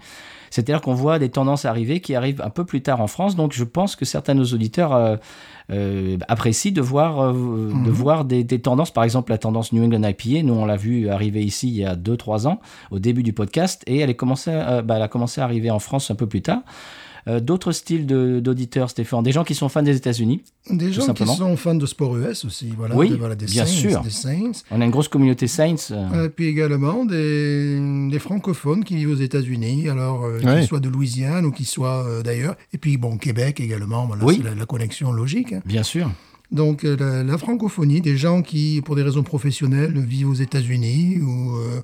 c'est-à-dire 0.51 0.81
qu'on 0.81 0.95
voit 0.95 1.19
des 1.19 1.29
tendances 1.29 1.65
arriver 1.67 2.01
qui 2.01 2.15
arrivent 2.15 2.41
un 2.43 2.51
peu 2.51 2.65
plus 2.65 2.81
tard 2.81 3.01
en 3.03 3.07
France. 3.07 3.37
Donc, 3.37 3.53
je 3.53 3.65
pense 3.65 3.95
que 3.97 4.05
certains 4.07 4.35
de 4.35 4.41
nos 4.41 4.47
auditeurs 4.55 5.19
apprécient 6.29 6.73
de 6.73 6.81
voir, 6.81 7.21
euh, 7.21 7.33
de 7.85 7.91
voir 7.91 8.25
des, 8.25 8.45
des 8.45 8.59
tendances. 8.61 8.91
Par 8.91 9.05
exemple, 9.05 9.31
la 9.31 9.39
tendance 9.39 9.73
New 9.75 9.85
England 9.85 10.03
IPA, 10.09 10.43
nous, 10.45 10.55
on 10.55 10.65
l'a 10.65 10.77
vu 10.77 11.11
arriver 11.11 11.43
ici 11.45 11.69
il 11.69 11.77
y 11.77 11.85
a 11.85 11.95
2-3 11.95 12.47
ans, 12.47 12.61
au 12.91 12.99
début 12.99 13.23
du 13.23 13.35
podcast, 13.35 13.83
et 13.87 13.99
elle, 13.99 14.09
est 14.09 14.15
commencé, 14.15 14.51
bah, 14.85 14.97
elle 14.97 15.03
a 15.03 15.09
commencé 15.09 15.41
à 15.43 15.45
arriver 15.45 15.71
en 15.71 15.79
France 15.79 16.11
un 16.11 16.15
peu 16.15 16.27
plus 16.27 16.41
tard. 16.43 16.61
Euh, 17.27 17.41
D'autres 17.41 17.73
styles 17.73 18.07
de- 18.07 18.41
d'auditeurs, 18.41 18.91
Stéphane, 18.91 19.23
des 19.23 19.33
gens 19.33 19.45
qui 19.45 19.55
sont 19.55 19.69
fans 19.69 19.83
des 19.83 19.97
États-Unis. 19.97 20.43
Des 20.71 20.93
gens 20.93 21.13
qui 21.13 21.27
sont 21.27 21.57
fans 21.57 21.75
de 21.75 21.87
sport 21.87 22.17
US 22.17 22.45
aussi, 22.45 22.73
voilà, 22.77 22.95
Oui, 22.95 23.11
de- 23.11 23.17
voilà, 23.17 23.35
des 23.35 23.47
bien 23.47 23.65
Saints, 23.67 23.73
sûr. 23.91 24.01
des 24.03 24.11
Saints. 24.11 24.53
On 24.71 24.81
a 24.81 24.85
une 24.85 24.91
grosse 24.91 25.09
communauté 25.09 25.47
Saints. 25.47 25.91
euh, 25.91 26.27
Et 26.27 26.29
puis 26.29 26.47
également 26.47 27.05
des, 27.05 28.09
des 28.11 28.19
francophones 28.19 28.85
qui 28.85 28.97
vivent 28.97 29.11
aux 29.11 29.15
États-Unis, 29.15 29.89
alors 29.89 30.25
euh, 30.25 30.39
Ouais. 30.41 30.59
qu'ils 30.61 30.69
soient 30.69 30.81
de 30.81 30.89
Louisiane 30.89 31.45
ou 31.47 31.51
qu'ils 31.51 31.67
soient 31.67 32.05
euh, 32.07 32.23
d'ailleurs. 32.23 32.57
Et 32.73 32.79
puis 32.79 32.97
bon, 32.97 33.17
Québec 33.19 33.61
également, 33.61 34.07
voilà, 34.07 34.25
Oui. 34.25 34.35
c'est 34.39 34.45
la, 34.49 34.55
la 34.55 34.67
connexion 34.67 35.11
logique. 35.13 35.53
hein. 35.53 35.61
Bien 35.65 35.83
sûr. 35.83 36.11
Donc 36.51 36.85
euh, 36.85 36.97
la, 36.99 37.23
la 37.25 37.37
francophonie, 37.39 38.01
des 38.01 38.17
gens 38.17 38.41
qui, 38.43 38.81
pour 38.85 38.97
des 38.97 39.03
raisons 39.03 39.23
professionnelles, 39.23 39.93
vivent 39.99 40.31
aux 40.31 40.35
États-Unis 40.35 41.19
ou 41.21 41.57
euh, 41.57 41.83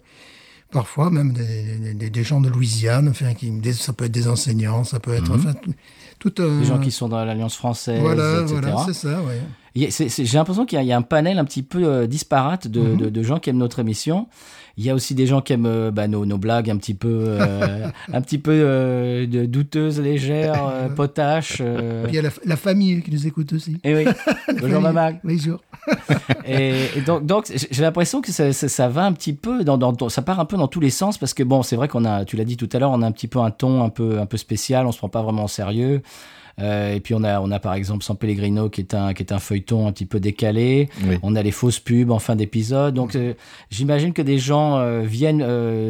parfois 0.74 1.08
même 1.10 1.32
des, 1.32 1.94
des- 1.94 2.10
des 2.10 2.24
gens 2.24 2.40
de 2.42 2.50
Louisiane, 2.50 3.08
enfin, 3.08 3.32
qui, 3.32 3.50
des- 3.50 3.72
ça 3.72 3.92
peut 3.94 4.04
être 4.04 4.12
des 4.12 4.28
enseignants, 4.28 4.84
ça 4.84 5.00
peut 5.00 5.14
être 5.14 5.32
enfin, 5.32 5.54
tout. 5.54 5.70
Mhm. 5.70 6.60
Des 6.60 6.64
gens 6.66 6.78
qui 6.78 6.90
sont 6.90 7.08
dans 7.08 7.24
l'Alliance 7.24 7.56
française, 7.56 8.00
Voilà, 8.00 8.42
etc. 8.42 8.60
voilà, 8.60 8.84
c'est 8.86 8.92
ça, 8.94 9.22
ouais. 9.22 9.40
J'ai 9.74 9.88
l'impression 10.38 10.66
qu'il 10.66 10.76
y, 10.76 10.78
a- 10.78 10.82
il 10.84 10.88
y 10.88 10.92
a 10.92 10.96
un 10.96 11.02
panel 11.02 11.38
un 11.38 11.44
petit 11.44 11.62
peu 11.64 11.84
euh, 11.84 12.06
disparate 12.06 12.68
de, 12.68 12.80
Mhm. 12.80 12.96
de- 12.96 13.08
de 13.10 13.22
gens 13.22 13.38
qui 13.40 13.50
aiment 13.50 13.56
notre 13.58 13.80
émission. 13.80 14.28
Il 14.76 14.84
y 14.84 14.90
a 14.90 14.94
aussi 14.94 15.14
des 15.14 15.26
gens 15.26 15.40
qui 15.40 15.52
aiment 15.52 15.66
euh, 15.66 15.90
bah, 15.92 16.08
nos, 16.08 16.26
nos 16.26 16.36
blagues 16.38 16.68
un 16.70 16.76
petit 16.76 16.94
peu, 16.94 17.08
euh, 17.26 17.88
un 18.12 18.20
petit 18.20 18.38
peu 18.38 18.52
de 19.28 19.46
douteuses, 19.46 20.00
légères, 20.00 20.90
potaches. 20.96 21.60
il 22.08 22.14
y 22.14 22.18
a 22.18 22.22
la, 22.22 22.30
la 22.44 22.56
famille 22.56 23.02
qui 23.02 23.10
nous 23.12 23.26
écoute 23.26 23.52
aussi. 23.52 23.78
Eh 23.84 23.94
oui. 23.94 24.04
Bonjour 24.60 24.80
maman. 24.80 25.12
Bonjour. 25.24 25.60
Et, 26.46 26.72
et 26.96 27.00
donc, 27.02 27.26
donc 27.26 27.50
j'ai 27.70 27.82
l'impression 27.82 28.20
que 28.22 28.30
ça, 28.32 28.52
ça, 28.52 28.68
ça 28.68 28.88
va 28.88 29.04
un 29.04 29.12
petit 29.12 29.32
peu 29.34 29.64
dans, 29.64 29.76
dans, 29.78 29.92
dans- 29.92 30.08
ça 30.08 30.22
part 30.22 30.40
un 30.40 30.44
peu 30.44 30.56
dans 30.56 30.68
tous 30.68 30.80
les 30.80 30.90
sens 30.90 31.18
parce 31.18 31.34
que 31.34 31.42
bon, 31.42 31.62
c'est 31.62 31.76
vrai 31.76 31.88
qu'on 31.88 32.04
a, 32.04 32.24
tu 32.24 32.36
l'as 32.36 32.44
dit 32.44 32.56
tout 32.56 32.68
à 32.72 32.78
l'heure, 32.78 32.90
on 32.90 33.02
a 33.02 33.06
un 33.06 33.12
petit 33.12 33.28
peu 33.28 33.38
un 33.40 33.50
ton 33.50 33.82
un 33.82 33.88
peu, 33.90 34.18
un 34.18 34.26
peu 34.26 34.36
spécial, 34.36 34.86
on 34.86 34.92
se 34.92 34.98
prend 34.98 35.08
pas 35.08 35.22
vraiment 35.22 35.44
au 35.44 35.48
sérieux. 35.48 36.02
Euh, 36.60 36.94
et 36.94 37.00
puis 37.00 37.14
on 37.14 37.24
a, 37.24 37.40
on 37.40 37.50
a 37.50 37.58
par 37.58 37.74
exemple 37.74 38.04
San 38.04 38.16
Pellegrino 38.16 38.68
qui 38.68 38.80
est 38.80 38.94
un, 38.94 39.12
qui 39.12 39.22
est 39.22 39.32
un 39.32 39.38
feuilleton 39.38 39.86
un 39.88 39.92
petit 39.92 40.06
peu 40.06 40.20
décalé. 40.20 40.88
Oui. 41.06 41.16
On 41.22 41.34
a 41.34 41.42
les 41.42 41.50
fausses 41.50 41.80
pubs 41.80 42.10
en 42.10 42.18
fin 42.18 42.36
d'épisode. 42.36 42.94
Donc 42.94 43.16
euh, 43.16 43.34
j'imagine 43.70 44.12
que 44.12 44.22
des 44.22 44.38
gens 44.38 44.78
euh, 44.78 45.02
viennent, 45.02 45.44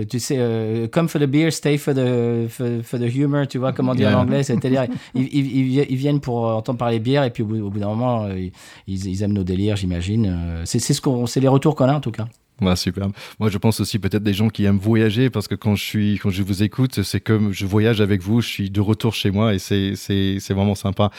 tu 0.09 0.19
sais, 0.21 0.89
come 0.93 1.09
for 1.09 1.21
the 1.21 1.25
beer, 1.27 1.51
stay 1.51 1.77
for 1.79 1.95
the, 1.95 2.49
for, 2.49 2.67
for 2.83 2.99
the 2.99 3.15
humor, 3.15 3.47
tu 3.47 3.59
vois 3.59 3.73
comment 3.73 3.95
dire 3.95 4.09
Yeah. 4.09 4.19
en 4.19 4.23
anglais. 4.23 4.43
C'est-à-dire 4.43 4.87
ils, 5.15 5.23
ils, 5.33 5.57
ils 5.57 5.65
vi- 5.65 5.87
ils 5.89 5.97
viennent 5.97 6.21
pour 6.21 6.45
entendre 6.47 6.79
parler 6.79 6.99
bière 6.99 7.25
et 7.25 7.31
puis 7.31 7.43
au 7.43 7.47
bout, 7.47 7.79
d'un 7.79 7.89
moment, 7.89 8.29
ils, 8.37 8.53
ils 8.87 9.23
aiment 9.23 9.33
nos 9.33 9.45
délires, 9.45 9.77
j'imagine. 9.77 10.63
C'est 10.65 10.79
c'est 10.79 10.93
ce 10.95 11.01
qu'on, 11.01 11.27
c'est 11.27 11.41
les 11.41 11.49
retours 11.49 11.75
qu'on 11.75 11.87
a 11.89 11.95
en 11.95 12.01
tout 12.01 12.11
cas. 12.11 12.27
Ouais, 12.61 12.77
super. 12.77 13.09
Moi, 13.41 13.51
je 13.51 13.59
pense 13.59 13.81
aussi 13.81 13.99
peut-être 13.99 14.23
des 14.23 14.33
gens 14.33 14.49
qui 14.49 14.65
aiment 14.65 14.79
voyager 14.79 15.29
parce 15.29 15.49
que 15.49 15.57
quand 15.57 15.75
je 15.75 15.83
suis, 15.83 16.19
quand 16.23 16.31
je 16.31 16.43
vous 16.43 16.63
écoute, 16.63 17.03
c'est 17.03 17.21
comme 17.21 17.53
je 17.53 17.67
voyage 17.67 18.01
avec 18.01 18.23
vous, 18.23 18.41
je 18.41 18.49
suis 18.49 18.71
de 18.71 18.81
retour 18.81 19.13
chez 19.13 19.33
moi 19.33 19.55
et 19.55 19.59
c'est, 19.59 19.97
c'est, 19.97 20.39
c'est 20.39 20.55
vraiment 20.55 20.77
sympa. 20.77 21.11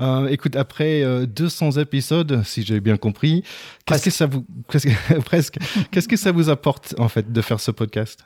Euh, 0.00 0.26
écoute, 0.28 0.54
après 0.54 1.02
euh, 1.02 1.24
200 1.24 1.72
épisodes, 1.72 2.42
si 2.44 2.62
j'ai 2.62 2.80
bien 2.80 2.98
compris, 2.98 3.42
qu'est-ce 3.86 4.04
que 4.04 4.10
ça 4.10 4.26
vous, 4.26 4.44
qu'est-ce 4.70 4.86
que, 4.86 5.20
presque, 5.20 5.56
qu'est-ce 5.90 6.08
que 6.08 6.16
ça 6.16 6.30
vous 6.30 6.50
apporte 6.50 6.94
en 6.98 7.08
fait 7.08 7.32
de 7.32 7.40
faire 7.40 7.58
ce 7.58 7.70
podcast? 7.70 8.24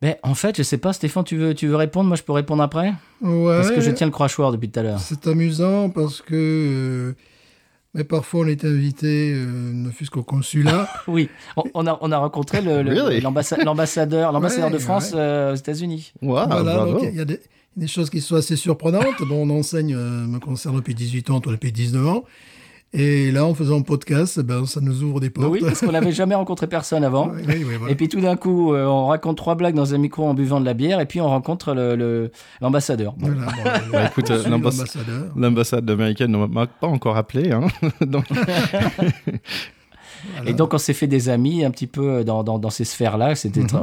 Ben, 0.00 0.14
en 0.22 0.34
fait, 0.34 0.56
je 0.56 0.62
sais 0.62 0.78
pas, 0.78 0.92
Stéphane, 0.92 1.24
tu 1.24 1.36
veux, 1.36 1.54
tu 1.54 1.66
veux 1.66 1.76
répondre? 1.76 2.06
Moi, 2.06 2.16
je 2.16 2.22
peux 2.22 2.32
répondre 2.32 2.62
après? 2.62 2.94
Ouais. 3.20 3.56
Parce 3.56 3.70
que 3.70 3.80
je 3.80 3.90
tiens 3.90 4.06
le 4.06 4.12
crachoir 4.12 4.52
depuis 4.52 4.70
tout 4.70 4.78
à 4.78 4.82
l'heure. 4.82 5.00
C'est 5.00 5.26
amusant 5.26 5.90
parce 5.90 6.22
que. 6.22 7.14
Mais 7.94 8.04
parfois, 8.04 8.40
on 8.40 8.46
est 8.46 8.64
invité, 8.64 9.32
euh, 9.34 9.46
ne 9.72 9.90
fût-ce 9.90 10.10
qu'au 10.10 10.22
consulat. 10.22 10.88
Oui, 11.08 11.28
on, 11.56 11.64
on 11.74 11.86
a, 11.86 11.98
on 12.02 12.12
a 12.12 12.18
rencontré 12.18 12.60
le- 12.60 12.82
le- 12.82 12.90
Really? 12.92 13.20
l'ambassa- 13.20 13.62
l'ambassadeur 13.64 14.32
l'ambassadeur 14.32 14.66
Ouais, 14.68 14.72
de 14.74 14.78
France 14.78 15.12
ouais. 15.12 15.18
euh, 15.20 15.52
aux 15.52 15.56
États-Unis. 15.56 16.12
Wow, 16.22 16.46
voilà, 16.46 16.62
bravo. 16.74 16.92
donc 16.92 17.02
il 17.10 17.16
y 17.16 17.20
a 17.20 17.24
des, 17.24 17.40
des 17.76 17.86
choses 17.86 18.10
qui 18.10 18.20
sont 18.20 18.36
assez 18.36 18.56
surprenantes. 18.56 19.22
Bon, 19.28 19.48
on 19.48 19.58
enseigne, 19.58 19.94
euh, 19.94 20.26
me 20.26 20.38
concerne 20.38 20.76
depuis 20.76 20.94
18 20.94 21.30
ans, 21.30 21.40
toi 21.40 21.52
depuis 21.52 21.72
19 21.72 22.06
ans. 22.06 22.24
Et 22.94 23.30
là, 23.32 23.44
en 23.44 23.52
faisant 23.52 23.78
un 23.80 23.82
podcast, 23.82 24.40
ben, 24.40 24.64
ça 24.64 24.80
nous 24.80 25.02
ouvre 25.02 25.20
des 25.20 25.28
Ben 25.28 25.42
portes. 25.42 25.52
oui, 25.52 25.60
parce 25.60 25.80
qu'on 25.80 25.92
n'avait 25.92 26.10
jamais 26.12 26.34
rencontré 26.36 26.66
personne 26.66 27.04
avant. 27.04 27.28
Oui, 27.28 27.42
oui, 27.46 27.54
oui, 27.68 27.74
voilà. 27.78 27.92
Et 27.92 27.94
puis 27.96 28.08
tout 28.08 28.20
d'un 28.20 28.36
coup, 28.36 28.72
euh, 28.72 28.86
on 28.86 29.06
raconte 29.08 29.36
trois 29.36 29.56
blagues 29.56 29.74
dans 29.74 29.94
un 29.94 29.98
micro 29.98 30.26
en 30.26 30.32
buvant 30.32 30.58
de 30.58 30.64
la 30.64 30.72
bière, 30.72 30.98
et 30.98 31.04
puis 31.04 31.20
on 31.20 31.26
rencontre 31.28 31.74
le- 31.74 31.96
le- 31.96 32.30
l'ambassadeur. 32.62 33.12
Bon. 33.18 33.28
Voilà, 33.28 33.78
bon, 33.80 33.92
Bah, 33.92 34.06
écoute, 34.06 34.30
l'ambassadeur. 34.48 35.26
L'ambassade 35.36 35.90
américaine 35.90 36.30
ne 36.32 36.46
m'a 36.46 36.66
pas 36.66 36.86
encore 36.86 37.18
appelé, 37.18 37.52
hein. 37.52 37.66
Donc, 38.06 38.24
Et 40.46 40.52
donc 40.52 40.74
on 40.74 40.78
s'est 40.78 40.94
fait 40.94 41.06
des 41.06 41.28
amis 41.28 41.64
un 41.64 41.70
petit 41.70 41.86
peu 41.86 42.24
dans, 42.24 42.42
dans, 42.42 42.58
dans 42.58 42.70
ces 42.70 42.84
sphères-là. 42.84 43.34
C'était 43.36 43.64
très- 43.64 43.78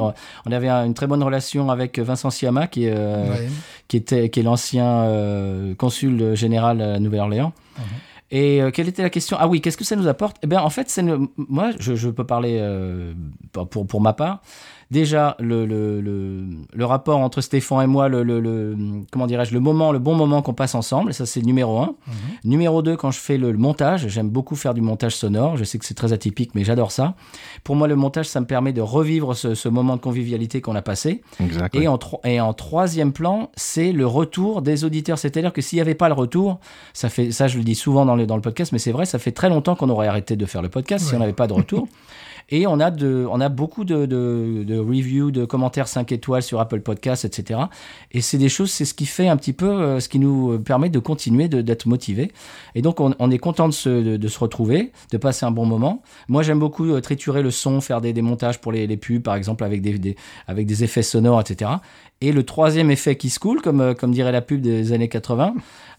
on 0.46 0.52
avait 0.52 0.68
un- 0.68 0.86
une 0.86 0.94
très 0.94 1.08
bonne 1.08 1.24
relation 1.24 1.70
avec 1.70 1.98
Vincent 2.00 2.30
Siama, 2.30 2.68
qui, 2.68 2.86
est, 2.86 2.94
euh, 2.94 3.30
Ouais. 3.30 3.48
qui, 3.88 3.98
était, 3.98 4.30
qui 4.30 4.42
est 4.42 4.44
l'ancien 4.44 4.86
euh, 5.04 5.76
consul 5.76 6.36
général 6.36 6.82
à 6.82 7.00
Nouvelle-Orléans. 7.00 7.54
Et 8.32 8.62
euh, 8.62 8.72
quelle 8.72 8.88
était 8.88 9.04
la 9.04 9.10
question? 9.10 9.38
Ah 9.40 9.48
oui, 9.48 9.62
qu'est-ce 9.62 9.78
que 9.78 9.84
ça 9.84 9.96
nous 9.96 10.08
apporte? 10.08 10.38
Eh 10.42 10.48
bien, 10.48 10.62
en 10.62 10.70
fait, 10.70 10.90
le- 11.04 11.30
moi, 11.38 11.72
je, 11.80 11.96
je 11.96 12.10
peux 12.10 12.26
parler 12.26 12.58
euh, 12.60 13.14
pour 13.88 14.02
ma 14.02 14.14
part. 14.14 14.42
Déjà, 14.92 15.36
le, 15.40 15.66
le, 15.66 16.00
le, 16.02 16.44
le 16.74 16.86
rapport 16.86 17.18
entre 17.20 17.42
Stéphane 17.42 17.84
et 17.84 17.88
moi, 17.88 18.08
le, 18.08 18.24
le, 18.24 18.76
comment 19.12 19.28
dirais-je, 19.28 19.54
le 19.54 19.60
moment, 19.60 19.92
le 19.92 20.00
bon 20.00 20.16
moment 20.16 20.42
qu'on 20.42 20.54
passe 20.54 20.76
ensemble, 20.76 21.14
ça 21.14 21.26
c'est 21.26 21.42
numéro 21.42 21.80
un. 21.80 21.96
Numéro 22.44 22.82
2, 22.82 22.96
quand 22.96 23.12
je 23.12 23.20
fais 23.20 23.38
le, 23.38 23.54
montage, 23.54 24.08
j'aime 24.08 24.30
beaucoup 24.30 24.56
faire 24.56 24.74
du 24.74 24.82
montage 24.82 25.16
sonore. 25.16 25.58
Je 25.58 25.64
sais 25.64 25.80
que 25.80 25.86
c'est 25.86 25.94
très 25.96 26.14
atypique, 26.14 26.52
mais 26.56 26.64
j'adore 26.64 26.92
ça. 26.92 27.16
Pour 27.64 27.76
moi, 27.76 27.88
le 27.88 27.96
montage, 27.96 28.28
ça 28.28 28.40
me 28.40 28.46
permet 28.46 28.74
de 28.74 28.82
revivre 28.82 29.36
ce, 29.36 29.56
ce 29.56 29.70
moment 29.70 29.96
de 29.96 30.02
convivialité 30.02 30.62
qu'on 30.62 30.76
a 30.76 30.82
passé. 30.82 31.22
exact. 31.40 31.74
Et 31.76 31.88
en, 31.88 31.98
et 32.24 32.40
en 32.40 32.54
troisième 32.54 33.12
plan, 33.12 33.50
c'est 33.56 33.92
le 33.92 34.06
retour 34.06 34.62
des 34.62 34.84
auditeurs. 34.84 35.18
C'est-à-dire 35.18 35.52
que 35.52 35.62
s'il 35.62 35.78
n'y 35.78 35.82
avait 35.82 35.96
pas 35.96 36.08
le 36.10 36.14
retour, 36.16 36.60
ça 36.94 37.10
fait, 37.10 37.32
ça 37.32 37.48
je 37.48 37.58
le 37.58 37.64
dis 37.64 37.76
souvent 37.76 38.06
dans 38.06 38.16
le, 38.16 38.26
dans 38.28 38.36
le 38.36 38.42
podcast, 38.42 38.72
mais 38.72 38.80
c'est 38.80 38.92
vrai, 38.92 39.06
ça 39.06 39.20
fait 39.20 39.32
très 39.32 39.50
longtemps 39.50 39.76
qu'on 39.76 39.90
aurait 39.90 40.08
arrêté 40.08 40.36
de 40.36 40.46
faire 40.46 40.62
le 40.62 40.70
podcast 40.70 41.06
si 41.08 41.16
on 41.16 41.20
n'avait 41.20 41.34
pas 41.34 41.48
de 41.48 41.54
retour. 41.54 41.88
Et 42.50 42.68
on 42.68 42.80
a, 42.80 42.92
de, 42.92 43.28
on 43.30 43.42
a 43.42 43.50
beaucoup 43.50 43.84
de, 43.84 44.06
de, 44.06 44.64
de 44.66 44.78
reviews, 44.78 45.32
de 45.32 45.46
commentaires 45.46 45.88
5 45.88 46.12
étoiles 46.12 46.44
sur 46.44 46.60
Apple 46.60 46.82
Podcasts, 46.82 47.26
etc. 47.26 47.62
Et 48.12 48.22
c'est 48.22 48.38
des 48.38 48.50
choses, 48.50 48.72
c'est 48.72 48.86
ce 48.86 48.94
qui 48.94 49.06
fait 49.06 49.28
un 49.28 49.38
petit 49.38 49.54
peu, 49.54 49.70
euh, 49.70 50.00
ce 50.00 50.10
qui 50.10 50.20
nous 50.20 50.60
permet 50.60 50.90
de 50.90 51.00
continuer 51.00 51.48
d'être 51.48 51.88
motivés. 51.88 52.32
Et 52.76 52.82
donc, 52.82 53.00
on, 53.00 53.32
est 53.32 53.38
content 53.38 53.68
de 53.68 53.74
se, 53.74 54.18
de, 54.18 54.28
se 54.28 54.40
retrouver, 54.40 54.92
de 55.12 55.18
passer 55.18 55.46
un 55.46 55.52
bon 55.52 55.66
moment. 55.66 56.04
Moi, 56.28 56.44
j'aime 56.44 56.60
beaucoup 56.60 56.92
euh, 56.92 57.02
triturer 57.02 57.42
le 57.42 57.52
son, 57.52 57.82
faire 57.82 58.02
des, 58.02 58.14
des 58.14 58.22
montages 58.22 58.62
pour 58.62 58.72
les, 58.72 58.88
les 58.88 58.98
pubs, 58.98 59.22
par 59.22 59.36
exemple, 59.36 59.64
avec 59.64 59.82
des, 59.82 60.16
avec 60.48 60.68
des 60.68 60.84
effets 60.84 61.04
sonores, 61.04 61.42
etc. 61.42 61.72
Et 62.22 62.32
le 62.32 62.44
troisième 62.44 62.92
effet 62.92 63.18
qui 63.18 63.30
se 63.30 63.40
coule, 63.40 63.62
comme, 63.62 63.82
euh, 63.82 63.94
comme 63.94 64.12
dirait 64.12 64.32
la 64.32 64.42
pub 64.42 64.62
des 64.62 64.94
années 64.94 65.10
80, 65.10 65.54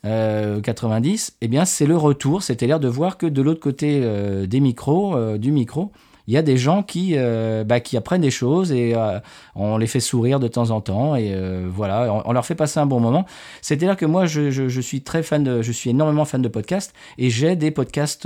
euh, 0.04 0.60
90, 0.60 1.36
eh 1.40 1.48
bien, 1.48 1.64
c'est 1.64 1.86
le 1.86 1.96
retour. 1.96 2.42
C'est-à-dire 2.42 2.80
de 2.80 2.88
voir 2.88 3.18
que 3.18 3.26
de 3.26 3.42
l'autre 3.42 3.60
côté 3.60 4.00
euh, 4.02 4.46
des 4.46 4.60
micros, 4.60 5.16
euh, 5.16 5.36
du 5.36 5.52
micro, 5.52 5.92
il 6.28 6.34
y 6.34 6.36
a 6.36 6.42
des 6.42 6.56
gens 6.56 6.82
qui, 6.82 7.12
euh, 7.16 7.62
bah, 7.64 7.80
qui 7.80 7.96
apprennent 7.96 8.20
des 8.20 8.30
choses 8.30 8.72
et 8.72 8.94
euh, 8.96 9.20
on 9.54 9.78
les 9.78 9.86
fait 9.86 10.00
sourire 10.00 10.40
de 10.40 10.48
temps 10.48 10.70
en 10.70 10.80
temps 10.80 11.14
et 11.16 11.32
euh, 11.32 11.68
voilà, 11.72 12.12
on, 12.12 12.22
on 12.30 12.32
leur 12.32 12.44
fait 12.44 12.54
passer 12.54 12.80
un 12.80 12.86
bon 12.86 12.98
moment. 13.00 13.26
C'est-à-dire 13.62 13.96
que 13.96 14.06
moi, 14.06 14.26
je, 14.26 14.50
je, 14.50 14.68
je 14.68 14.80
suis 14.80 15.02
très 15.02 15.22
fan 15.22 15.44
de, 15.44 15.62
je 15.62 15.72
suis 15.72 15.90
énormément 15.90 16.24
fan 16.24 16.42
de 16.42 16.48
podcasts 16.48 16.92
et 17.18 17.30
j'ai 17.30 17.54
des 17.56 17.70
podcasts, 17.70 18.24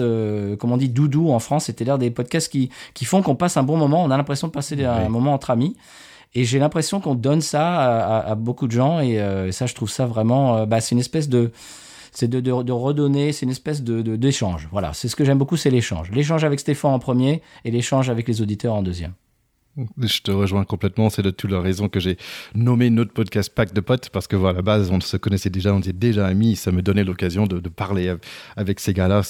comme 0.58 0.72
on 0.72 0.76
dit, 0.76 0.88
doudou 0.88 1.30
en 1.30 1.38
France, 1.40 1.64
c'est-à-dire 1.66 1.98
des 1.98 2.10
podcasts 2.10 2.50
qui, 2.50 2.70
qui 2.94 3.04
font 3.04 3.22
qu'on 3.22 3.34
passe 3.36 3.56
un 3.56 3.62
bon 3.62 3.76
moment. 3.76 4.02
On 4.02 4.10
a 4.10 4.16
l'impression 4.16 4.46
de 4.48 4.52
passer 4.52 4.82
un 4.84 5.08
moment 5.08 5.34
entre 5.34 5.50
amis. 5.50 5.76
Et 6.34 6.44
j'ai 6.44 6.60
l'impression 6.60 7.00
qu'on 7.00 7.16
donne 7.16 7.40
ça 7.40 7.68
à, 7.74 8.18
à- 8.18 8.30
à 8.30 8.34
beaucoup 8.36 8.66
de 8.68 8.72
gens 8.72 9.00
et 9.00 9.18
ça, 9.50 9.66
je 9.66 9.74
trouve 9.74 9.90
ça 9.90 10.06
vraiment, 10.06 10.64
bah, 10.64 10.80
c'est 10.80 10.94
une 10.94 11.00
espèce 11.00 11.28
de, 11.28 11.50
c'est 12.12 12.28
de, 12.28 12.50
redonner, 12.72 13.32
c'est 13.32 13.44
une 13.46 13.52
espèce 13.52 13.82
de- 13.82 14.16
d'échange. 14.16 14.68
voilà, 14.72 14.92
c'est 14.92 15.08
ce 15.08 15.16
que 15.16 15.24
j'aime 15.24 15.38
beaucoup, 15.38 15.56
c'est 15.56 15.70
l'échange. 15.70 16.10
L'échange 16.10 16.44
avec 16.44 16.60
Stéphane 16.60 16.92
en 16.92 16.98
premier 16.98 17.42
et 17.64 17.70
l'échange 17.70 18.10
avec 18.10 18.26
les 18.28 18.40
auditeurs 18.42 18.74
en 18.74 18.82
deuxième. 18.82 19.12
Je 20.02 20.20
te 20.20 20.30
rejoins 20.32 20.64
complètement. 20.64 21.10
C'est 21.10 21.22
de 21.22 21.30
toute 21.30 21.50
la 21.50 21.60
raison 21.60 21.88
que 21.88 22.00
j'ai 22.00 22.18
nommé 22.54 22.90
notre 22.90 23.12
podcast 23.12 23.52
Pack 23.54 23.72
de 23.72 23.80
potes 23.80 24.10
parce 24.10 24.26
que 24.26 24.34
voilà, 24.36 24.50
à 24.50 24.56
la 24.56 24.62
base, 24.62 24.90
on 24.90 25.00
se 25.00 25.16
connaissait 25.16 25.48
déjà, 25.48 25.72
on 25.72 25.78
était 25.78 25.92
déjà 25.92 26.26
amis. 26.26 26.56
Ça 26.56 26.72
me 26.72 26.82
donnait 26.82 27.04
l'occasion 27.04 27.46
de, 27.46 27.60
de 27.60 27.68
parler 27.68 28.08
av- 28.08 28.18
avec 28.56 28.80
ces 28.80 28.92
gars-là, 28.92 29.22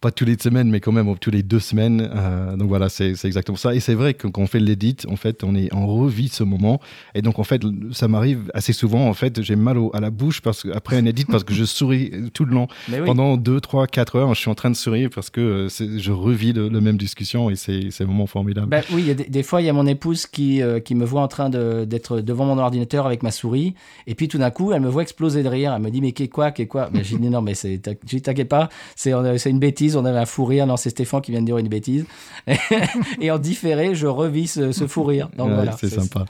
pas 0.00 0.10
tous 0.10 0.24
les 0.24 0.36
semaines, 0.38 0.68
mais 0.70 0.80
quand 0.80 0.92
même 0.92 1.16
tous 1.18 1.30
les 1.30 1.42
deux 1.44 1.60
semaines. 1.60 2.10
Euh, 2.14 2.56
donc 2.56 2.68
voilà, 2.68 2.88
c'est 2.88 3.12
exactement 3.24 3.56
ça. 3.56 3.74
Et 3.74 3.80
c'est 3.80 3.94
vrai 3.94 4.14
que 4.14 4.26
quand 4.26 4.42
on 4.42 4.46
fait 4.46 4.58
l'édit, 4.60 4.96
en 5.08 5.16
fait, 5.16 5.44
on 5.44 5.54
est 5.54 5.72
on 5.72 5.86
revit 5.86 6.28
ce 6.28 6.42
moment. 6.42 6.80
Et 7.14 7.22
donc 7.22 7.38
en 7.38 7.44
fait, 7.44 7.62
ça 7.92 8.08
m'arrive 8.08 8.50
assez 8.54 8.72
souvent. 8.72 9.08
En 9.08 9.14
fait, 9.14 9.40
j'ai 9.40 9.56
mal 9.56 9.78
au- 9.78 9.90
à 9.94 10.00
la 10.00 10.10
bouche 10.10 10.40
parce 10.42 10.64
que 10.64 10.68
après 10.70 10.96
un 10.96 11.06
édit 11.06 11.24
parce 11.24 11.44
que 11.44 11.54
je 11.54 11.64
souris 11.64 12.10
tout 12.34 12.44
le 12.44 12.52
long 12.52 12.66
oui. 12.88 12.98
pendant 13.06 13.36
2, 13.36 13.60
3, 13.60 13.86
4 13.86 14.16
heures. 14.16 14.34
Je 14.34 14.40
suis 14.40 14.50
en 14.50 14.54
train 14.56 14.70
de 14.70 14.76
sourire 14.76 15.10
parce 15.14 15.30
que 15.30 15.40
euh, 15.40 15.68
je 15.98 16.10
revis 16.12 16.52
le, 16.52 16.68
le 16.68 16.80
même 16.80 16.96
discussion 16.98 17.50
et 17.50 17.56
c'est 17.56 17.90
c'est 17.92 18.04
vraiment 18.04 18.26
formidable. 18.26 18.68
Ben 18.68 18.82
oui, 18.92 19.02
il 19.02 19.08
y 19.08 19.10
a 19.10 19.14
des, 19.14 19.24
des 19.24 19.42
fois, 19.44 19.62
il 19.62 19.66
y 19.66 19.68
a 19.68 19.72
mon 19.72 19.85
épouse 19.86 20.26
qui, 20.26 20.62
euh, 20.62 20.80
qui 20.80 20.94
me 20.94 21.04
voit 21.04 21.22
en 21.22 21.28
train 21.28 21.50
de- 21.50 21.84
d'être 21.84 22.20
devant 22.20 22.44
mon 22.46 22.58
ordinateur 22.58 23.06
avec 23.06 23.22
ma 23.22 23.30
souris. 23.30 23.74
Et 24.06 24.14
puis 24.14 24.28
tout 24.28 24.38
d'un 24.38 24.50
coup, 24.50 24.72
elle 24.72 24.80
me 24.80 24.88
voit 24.88 25.02
exploser 25.02 25.42
de 25.42 25.48
rire. 25.48 25.72
Elle 25.74 25.82
me 25.82 25.90
dit, 25.90 26.00
mais 26.00 26.12
qu'est 26.12 26.28
quoi, 26.28 26.50
qu'est 26.50 26.66
quoi? 26.66 26.88
Mais 26.92 27.04
j'ai 27.04 27.18
dit, 27.18 27.28
non, 27.28 27.42
mais 27.42 27.54
t'inquiète 27.54 28.48
pas, 28.48 28.68
c'est 28.94 29.10
une 29.50 29.58
bêtise. 29.58 29.96
On 29.96 30.04
avait 30.04 30.18
un 30.18 30.26
fou 30.26 30.44
rire. 30.44 30.66
Non, 30.66 30.76
c'est 30.76 30.90
Stéphane 30.90 31.20
qui 31.22 31.30
vient 31.30 31.40
de 31.40 31.46
dire 31.46 31.58
une 31.58 31.68
bêtise. 31.68 32.04
et 33.20 33.30
en 33.30 33.38
différé, 33.38 33.94
je 33.94 34.06
revis 34.06 34.46
ce, 34.46 34.72
ce 34.72 34.86
fou 34.86 35.02
rire. 35.04 35.28
Donc 35.36 35.48
Ouais, 35.48 35.54
voilà. 35.54 35.72
c'est 35.72 35.88
sympa. 35.88 36.24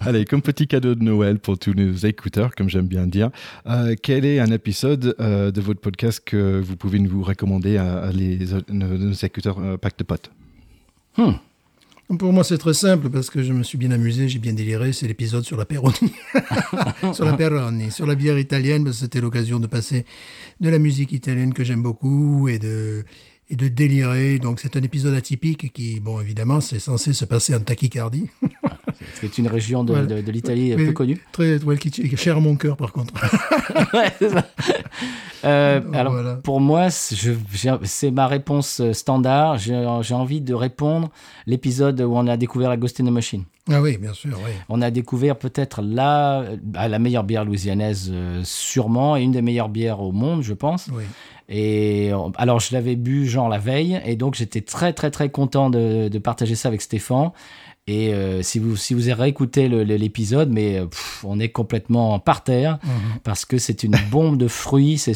Allez, 0.00 0.24
comme 0.24 0.42
petit 0.42 0.66
cadeau 0.66 0.94
de 0.94 1.02
Noël 1.02 1.38
pour 1.38 1.58
tous 1.58 1.74
nos 1.74 1.92
écouteurs, 1.94 2.54
comme 2.54 2.68
j'aime 2.68 2.86
bien 2.86 3.06
dire, 3.06 3.30
euh, 3.66 3.94
quel 4.02 4.24
est 4.24 4.40
un 4.40 4.50
épisode 4.52 5.14
euh, 5.20 5.50
de 5.50 5.60
votre 5.60 5.80
podcast 5.80 6.22
que 6.24 6.60
vous 6.60 6.76
pouvez 6.76 6.98
nous 6.98 7.22
recommander 7.22 7.76
à, 7.76 7.98
à 8.04 8.12
les, 8.12 8.38
nos, 8.70 8.86
nos 8.98 9.12
écouteurs 9.12 9.58
Pack 9.80 9.98
de 9.98 10.04
potes? 10.04 10.30
Hmm. 11.16 11.32
Pour 12.18 12.32
moi, 12.32 12.44
c'est 12.44 12.58
très 12.58 12.74
simple 12.74 13.08
parce 13.08 13.30
que 13.30 13.42
je 13.42 13.52
me 13.52 13.62
suis 13.62 13.78
bien 13.78 13.90
amusé, 13.90 14.28
j'ai 14.28 14.38
bien 14.38 14.52
déliré. 14.52 14.92
C'est 14.92 15.06
l'épisode 15.08 15.44
sur 15.44 15.56
la 15.56 15.64
Peroni. 15.64 16.12
sur 17.14 17.24
la 17.24 17.32
Peroni, 17.34 17.90
sur 17.90 18.06
la 18.06 18.14
bière 18.14 18.38
italienne, 18.38 18.84
parce 18.84 18.96
que 18.96 19.02
c'était 19.02 19.20
l'occasion 19.20 19.60
de 19.60 19.66
passer 19.66 20.04
de 20.60 20.68
la 20.68 20.78
musique 20.78 21.12
italienne 21.12 21.54
que 21.54 21.64
j'aime 21.64 21.82
beaucoup 21.82 22.48
et 22.48 22.58
de, 22.58 23.04
et 23.48 23.56
de 23.56 23.68
délirer. 23.68 24.38
Donc, 24.38 24.60
c'est 24.60 24.76
un 24.76 24.82
épisode 24.82 25.14
atypique 25.14 25.72
qui, 25.72 26.00
bon, 26.00 26.20
évidemment, 26.20 26.60
c'est 26.60 26.80
censé 26.80 27.12
se 27.12 27.24
passer 27.24 27.54
en 27.54 27.60
tachycardie. 27.60 28.28
C'est 29.20 29.38
une 29.38 29.46
région 29.48 29.84
de, 29.84 29.92
Voilà. 29.92 30.06
de- 30.06 30.20
de 30.20 30.32
l'Italie 30.32 30.74
peu 30.76 30.92
connue. 30.92 31.20
Très, 31.32 31.62
ouais, 31.62 31.76
cher 32.16 32.36
à 32.36 32.40
mon 32.40 32.56
cœur, 32.56 32.76
par 32.76 32.92
contre. 32.92 33.14
Ouais, 33.94 34.10
c'est 34.18 34.30
ça. 34.30 34.46
Euh, 35.44 35.80
Donc, 35.80 35.94
alors, 35.96 36.12
voilà. 36.12 36.34
pour 36.36 36.60
moi, 36.60 36.88
c'est 36.90 38.10
ma 38.10 38.26
réponse 38.26 38.80
euh, 38.80 38.92
standard. 38.92 39.58
J'ai 39.58 40.14
envie 40.14 40.40
de 40.40 40.54
répondre 40.54 41.10
l'épisode 41.46 42.00
où 42.00 42.14
on 42.14 42.26
a 42.26 42.36
découvert 42.36 42.68
la 42.68 42.76
Ghost 42.76 43.00
in 43.00 43.04
the 43.06 43.10
Machine. 43.10 43.44
Ah 43.70 43.80
oui, 43.80 43.96
bien 43.96 44.12
sûr, 44.12 44.36
oui. 44.44 44.50
On 44.68 44.82
a 44.82 44.90
découvert 44.90 45.36
peut-être 45.36 45.82
la, 45.82 46.44
bah, 46.62 46.88
la 46.88 46.98
meilleure 46.98 47.24
bière 47.24 47.44
louisianaise, 47.44 48.10
euh, 48.12 48.40
sûrement, 48.44 49.16
et 49.16 49.22
une 49.22 49.32
des 49.32 49.42
meilleures 49.42 49.68
bières 49.68 50.00
au 50.00 50.12
monde, 50.12 50.42
je 50.42 50.54
pense. 50.54 50.88
oui. 50.94 51.04
Et 51.54 52.12
alors, 52.38 52.60
je 52.60 52.72
l'avais 52.72 52.96
bu 52.96 53.26
genre 53.26 53.48
la 53.50 53.58
veille, 53.58 54.00
et 54.06 54.16
donc 54.16 54.36
j'étais 54.36 54.62
très, 54.62 54.94
très, 54.94 55.10
très 55.10 55.28
content 55.28 55.68
de, 55.68 56.08
de 56.08 56.18
partager 56.18 56.54
ça 56.54 56.68
avec 56.68 56.80
Stéphane. 56.80 57.30
Et 57.88 58.14
euh, 58.14 58.42
si 58.42 58.60
vous 58.60 58.76
si 58.76 58.94
vous 58.94 59.08
l'épisode, 59.82 60.50
mais 60.52 60.78
euh, 60.78 60.86
pff, 60.86 61.24
on 61.26 61.40
est 61.40 61.48
complètement 61.48 62.20
par 62.20 62.44
terre 62.44 62.78
Mhm. 62.84 63.18
parce 63.24 63.44
que 63.44 63.58
c'est 63.58 63.82
une 63.82 63.96
bombe 64.08 64.38
de 64.38 64.46
fruits, 64.46 64.98
c'est 64.98 65.14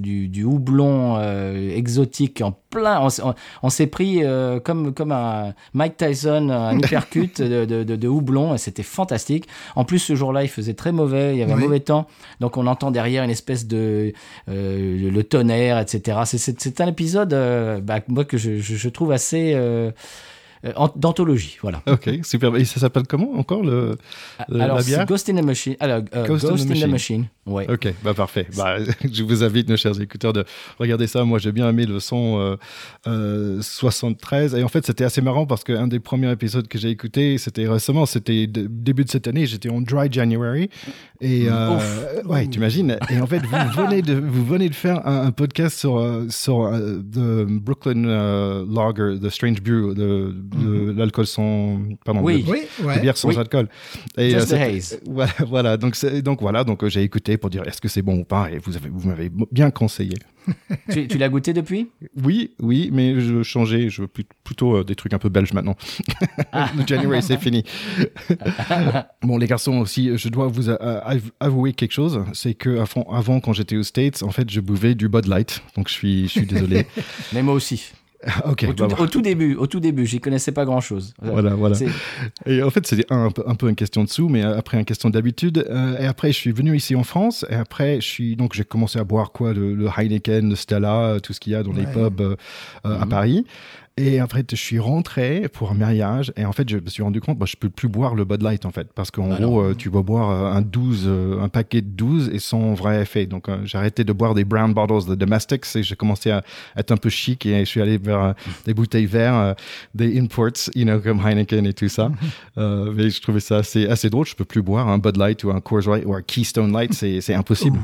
du, 0.00 0.26
du 0.26 0.42
houblon 0.42 1.14
euh, 1.18 1.70
exotique 1.76 2.40
en 2.40 2.50
plein. 2.68 3.00
On, 3.00 3.06
s- 3.06 3.20
on- 3.24 3.34
on 3.62 3.70
s'est 3.70 3.86
pris 3.86 4.24
euh, 4.24 4.58
comme 4.58 4.92
comme 4.92 5.12
un 5.12 5.54
Mike 5.72 5.96
Tyson, 5.96 6.50
un 6.50 6.76
uppercut 6.78 7.40
de, 7.40 7.64
de, 7.64 7.84
de, 7.84 7.94
de 7.94 8.08
houblon, 8.08 8.56
et 8.56 8.58
c'était 8.58 8.82
fantastique. 8.82 9.46
En 9.76 9.84
plus, 9.84 10.00
ce 10.00 10.16
jour-là, 10.16 10.42
il 10.42 10.48
faisait 10.48 10.74
très 10.74 10.90
mauvais, 10.90 11.36
il 11.36 11.38
y 11.38 11.42
avait 11.44 11.52
un 11.52 11.56
mauvais 11.56 11.78
temps, 11.78 12.08
donc 12.40 12.56
on 12.56 12.66
entend 12.66 12.90
derrière 12.90 13.22
une 13.22 13.30
espèce 13.30 13.68
de 13.68 14.12
le 14.48 15.22
tonnerre, 15.22 15.78
etc. 15.78 16.18
C'est- 16.24 16.38
un 16.80 16.88
épisode, 16.88 17.32
bah, 17.84 18.00
moi 18.08 18.24
que 18.24 18.36
je, 18.36 18.58
je, 18.58 18.74
je 18.74 18.88
trouve 18.88 19.12
assez 19.12 19.54
d'anthologie, 20.96 21.56
voilà. 21.62 21.82
Ok, 21.86 22.10
super. 22.22 22.54
Et 22.56 22.64
ça 22.64 22.80
s'appelle 22.80 23.06
comment 23.06 23.32
encore 23.34 23.62
le, 23.62 23.96
le- 24.48 24.60
Alors, 24.60 24.76
la 24.76 24.82
c'est 24.82 24.88
bière? 24.90 25.06
Ghost 25.06 25.28
in 25.28 25.36
the 25.36 25.44
Machine. 25.44 25.76
Alors, 25.80 26.02
euh, 26.14 26.26
Ghost 26.26 26.44
in 26.44 26.56
the 26.74 26.86
Machine. 26.86 27.26
Ouais. 27.46 27.70
Ok, 27.70 27.92
bah 28.02 28.14
parfait. 28.14 28.46
Bah, 28.56 28.76
je 29.12 29.22
vous 29.22 29.44
invite, 29.44 29.68
nos 29.68 29.76
chers 29.76 30.00
écouteurs, 30.00 30.32
de 30.32 30.44
regarder 30.78 31.06
ça. 31.06 31.24
Moi, 31.24 31.38
j'ai 31.38 31.52
bien 31.52 31.68
aimé 31.68 31.84
le 31.84 32.00
son 32.00 32.38
euh, 32.38 32.56
euh, 33.06 33.60
73. 33.60 34.54
Et 34.54 34.62
en 34.64 34.68
fait, 34.68 34.86
c'était 34.86 35.04
assez 35.04 35.20
marrant 35.20 35.44
parce 35.46 35.62
qu'un 35.62 35.86
des 35.86 36.00
premiers 36.00 36.30
épisodes 36.32 36.66
que 36.68 36.78
j'ai 36.78 36.88
écouté, 36.88 37.36
c'était 37.38 37.68
récemment, 37.68 38.06
c'était 38.06 38.46
début 38.46 39.04
de 39.04 39.10
cette 39.10 39.26
année. 39.28 39.44
J'étais 39.46 39.68
en 39.68 39.80
Dry 39.82 40.10
January. 40.10 40.70
Et 41.20 41.46
euh, 41.48 41.78
ouais, 42.24 42.46
t'imagines? 42.46 42.96
Et 43.10 43.20
en 43.20 43.26
fait, 43.26 43.40
vous 43.44 43.82
venez 43.82 44.02
de, 44.02 44.14
vous 44.14 44.44
venez 44.44 44.68
de 44.68 44.74
faire 44.74 45.06
un, 45.06 45.26
un 45.26 45.30
podcast 45.30 45.78
sur, 45.78 45.96
euh, 45.98 46.26
sur 46.30 46.64
euh, 46.64 46.98
the 46.98 47.44
Brooklyn 47.46 48.04
euh, 48.06 48.64
Lager, 48.68 49.18
The 49.20 49.30
Strange 49.30 49.62
Brew, 49.62 49.94
de, 49.94 50.34
de 50.34 50.92
l'alcool 50.96 51.26
sans. 51.26 51.78
Pardon, 52.04 52.22
Oui. 52.22 52.42
de- 52.42 52.50
Oui, 52.50 52.62
de 52.80 52.86
ouais. 52.86 53.00
bière 53.00 53.16
sans 53.16 53.28
Oui. 53.28 53.36
alcool. 53.38 53.68
Et, 54.18 54.30
Just 54.30 54.48
the 54.48 54.52
haze. 54.54 55.00
Voilà, 55.06 55.32
voilà. 55.46 55.76
Donc, 55.76 55.94
voilà. 56.40 56.64
Donc 56.64 56.82
euh, 56.84 56.88
j'ai 56.88 57.02
écouté 57.02 57.33
pour 57.38 57.50
dire 57.50 57.62
est-ce 57.66 57.80
que 57.80 57.88
c'est 57.88 58.02
bon 58.02 58.18
ou 58.20 58.24
pas? 58.24 58.50
Et 58.50 58.58
vous 58.58 58.76
avez, 58.76 58.88
vous 58.88 59.08
m'avez 59.08 59.30
bien 59.50 59.70
conseillé. 59.70 60.14
tu 60.92 61.08
tu 61.08 61.16
l'as 61.18 61.28
goûté 61.30 61.52
depuis? 61.54 61.90
Oui, 62.22 62.52
oui, 62.60 62.90
mais 62.92 63.18
je 63.20 63.42
changeais. 63.42 63.88
Je 63.88 64.02
veux 64.02 64.08
plutôt 64.44 64.76
euh, 64.76 64.84
des 64.84 64.94
trucs 64.94 65.14
un 65.14 65.18
peu 65.18 65.28
belges 65.30 65.52
maintenant. 65.54 65.76
Le 66.76 66.86
January, 66.86 67.22
c'est 67.22 67.38
fini. 67.40 67.64
bon, 69.22 69.38
les 69.38 69.46
garçons 69.46 69.78
aussi, 69.78 70.16
je 70.16 70.28
dois 70.28 70.46
vous 70.48 70.68
euh, 70.68 70.76
av- 70.80 71.30
avouer 71.40 71.72
quelque 71.72 71.92
chose. 71.92 72.22
C'est 72.32 72.54
que 72.54 72.78
avant, 72.78 73.04
avant, 73.12 73.40
quand 73.40 73.52
j'étais 73.52 73.76
aux 73.76 73.82
States, 73.82 74.22
en 74.22 74.30
fait, 74.30 74.50
je 74.50 74.60
buvais 74.60 74.94
du 74.94 75.08
Bud 75.08 75.26
Light. 75.26 75.62
Donc 75.76 75.88
je 75.88 75.94
suis, 75.94 76.24
je 76.24 76.32
suis 76.32 76.46
désolé. 76.46 76.86
Mais 77.32 77.42
moi 77.42 77.54
aussi. 77.54 77.92
ok. 78.46 78.66
Au 78.68 78.72
tout, 78.72 78.86
bah, 78.86 78.96
au 78.98 79.06
tout 79.06 79.20
début, 79.22 79.54
au 79.56 79.66
tout 79.66 79.80
début, 79.80 80.06
j'y 80.06 80.20
connaissais 80.20 80.52
pas 80.52 80.64
grand-chose. 80.64 81.14
Voilà, 81.22 81.54
voilà. 81.54 81.74
C'est- 81.74 81.88
Et 82.46 82.62
en 82.62 82.70
fait, 82.70 82.86
c'était 82.86 83.06
un, 83.10 83.26
un 83.26 83.30
peu- 83.30 83.44
un 83.46 83.54
peu 83.54 83.68
une 83.68 83.74
question 83.76 84.04
de 84.04 84.08
sous, 84.08 84.28
mais 84.28 84.42
après 84.42 84.78
une 84.78 84.84
question 84.84 85.10
d'habitude. 85.10 85.66
Euh, 85.68 85.98
et 85.98 86.06
après, 86.06 86.28
je 86.32 86.38
suis 86.38 86.52
venu 86.52 86.74
ici 86.76 86.94
en 86.96 87.04
France. 87.04 87.44
Et 87.50 87.54
après, 87.54 87.96
je 88.00 88.06
suis 88.06 88.36
donc 88.36 88.54
j'ai 88.54 88.64
commencé 88.64 88.98
à 88.98 89.04
boire 89.04 89.32
quoi, 89.32 89.52
le, 89.52 89.74
le 89.74 89.86
Heineken, 89.96 90.48
le 90.50 90.56
Stella, 90.56 91.16
tout 91.22 91.32
ce 91.32 91.40
qu'il 91.40 91.52
y 91.52 91.56
a 91.56 91.62
dans 91.62 91.72
les 91.72 91.86
pubs 91.86 92.20
euh, 92.20 92.36
euh, 92.86 93.00
à 93.00 93.06
Paris. 93.06 93.44
Et 93.96 94.20
en 94.20 94.26
fait, 94.26 94.50
je 94.50 94.56
suis 94.56 94.80
rentré 94.80 95.48
pour 95.52 95.70
un 95.70 95.74
mariage. 95.74 96.32
Et 96.36 96.44
en 96.44 96.50
fait, 96.50 96.68
je 96.68 96.78
me 96.78 96.88
suis 96.88 97.04
rendu 97.04 97.20
compte, 97.20 97.38
bah, 97.38 97.46
je 97.48 97.54
peux 97.54 97.68
plus 97.70 97.86
boire 97.86 98.16
le 98.16 98.24
Bud 98.24 98.42
Light 98.42 98.66
en 98.66 98.72
fait, 98.72 98.88
parce 98.92 99.12
qu'en 99.12 99.30
Ah 99.30 99.36
gros, 99.40 99.60
euh, 99.60 99.74
tu 99.76 99.88
vas 99.88 100.02
boire 100.02 100.30
euh, 100.30 100.58
un 100.58 100.62
12, 100.62 101.04
euh, 101.06 101.40
un 101.40 101.48
paquet 101.48 101.80
de 101.80 101.86
12 101.86 102.30
et 102.32 102.40
sans 102.40 102.74
vrai 102.74 103.02
effet. 103.02 103.26
Donc, 103.26 103.48
euh, 103.48 103.58
j'ai 103.64 103.78
arrêté 103.78 104.02
de 104.02 104.12
boire 104.12 104.34
des 104.34 104.44
brown 104.44 104.74
bottles 104.74 105.08
de 105.08 105.14
domestics 105.14 105.64
et 105.76 105.84
j'ai 105.84 105.94
commencé 105.94 106.32
à 106.32 106.42
être 106.76 106.90
un 106.90 106.96
peu 106.96 107.08
chic 107.08 107.46
et 107.46 107.60
je 107.60 107.70
suis 107.70 107.80
allé 107.80 107.96
vers 107.98 108.34
des 108.66 108.74
bouteilles 108.74 109.06
vertes, 109.06 109.60
des 109.94 110.18
imports, 110.18 110.70
you 110.74 110.84
know, 110.84 110.98
comme 110.98 111.24
Heineken 111.24 111.64
et 111.66 111.72
tout 111.72 111.88
ça. 111.88 112.10
Euh, 112.56 112.92
mais 112.94 113.10
je 113.10 113.20
trouvais 113.20 113.40
ça 113.40 113.58
assez, 113.58 113.86
assez 113.88 114.08
drôle. 114.10 114.26
Je 114.26 114.34
peux 114.34 114.44
plus 114.44 114.62
boire 114.62 114.88
un 114.88 114.98
Bud 114.98 115.16
Light 115.16 115.42
ou 115.42 115.50
un 115.50 115.60
Coors 115.60 115.88
Light 115.88 116.04
ou 116.06 116.14
un 116.14 116.22
Keystone 116.22 116.72
Light, 116.72 116.94
c'est 116.94 117.20
c'est 117.20 117.34
impossible. 117.34 117.78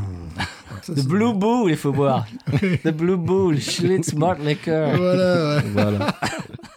Ça, 0.82 0.94
The 0.94 1.04
Blue 1.06 1.34
Bull, 1.34 1.70
il 1.70 1.76
faut 1.76 1.92
boire. 1.92 2.26
The 2.84 2.88
Blue 2.88 3.16
Bull, 3.16 3.60
Schlitz 3.60 4.14
Malt 4.14 4.38
Liquor. 4.44 4.96
Voilà, 4.96 5.56
ouais. 5.56 5.62
Voilà. 5.72 6.14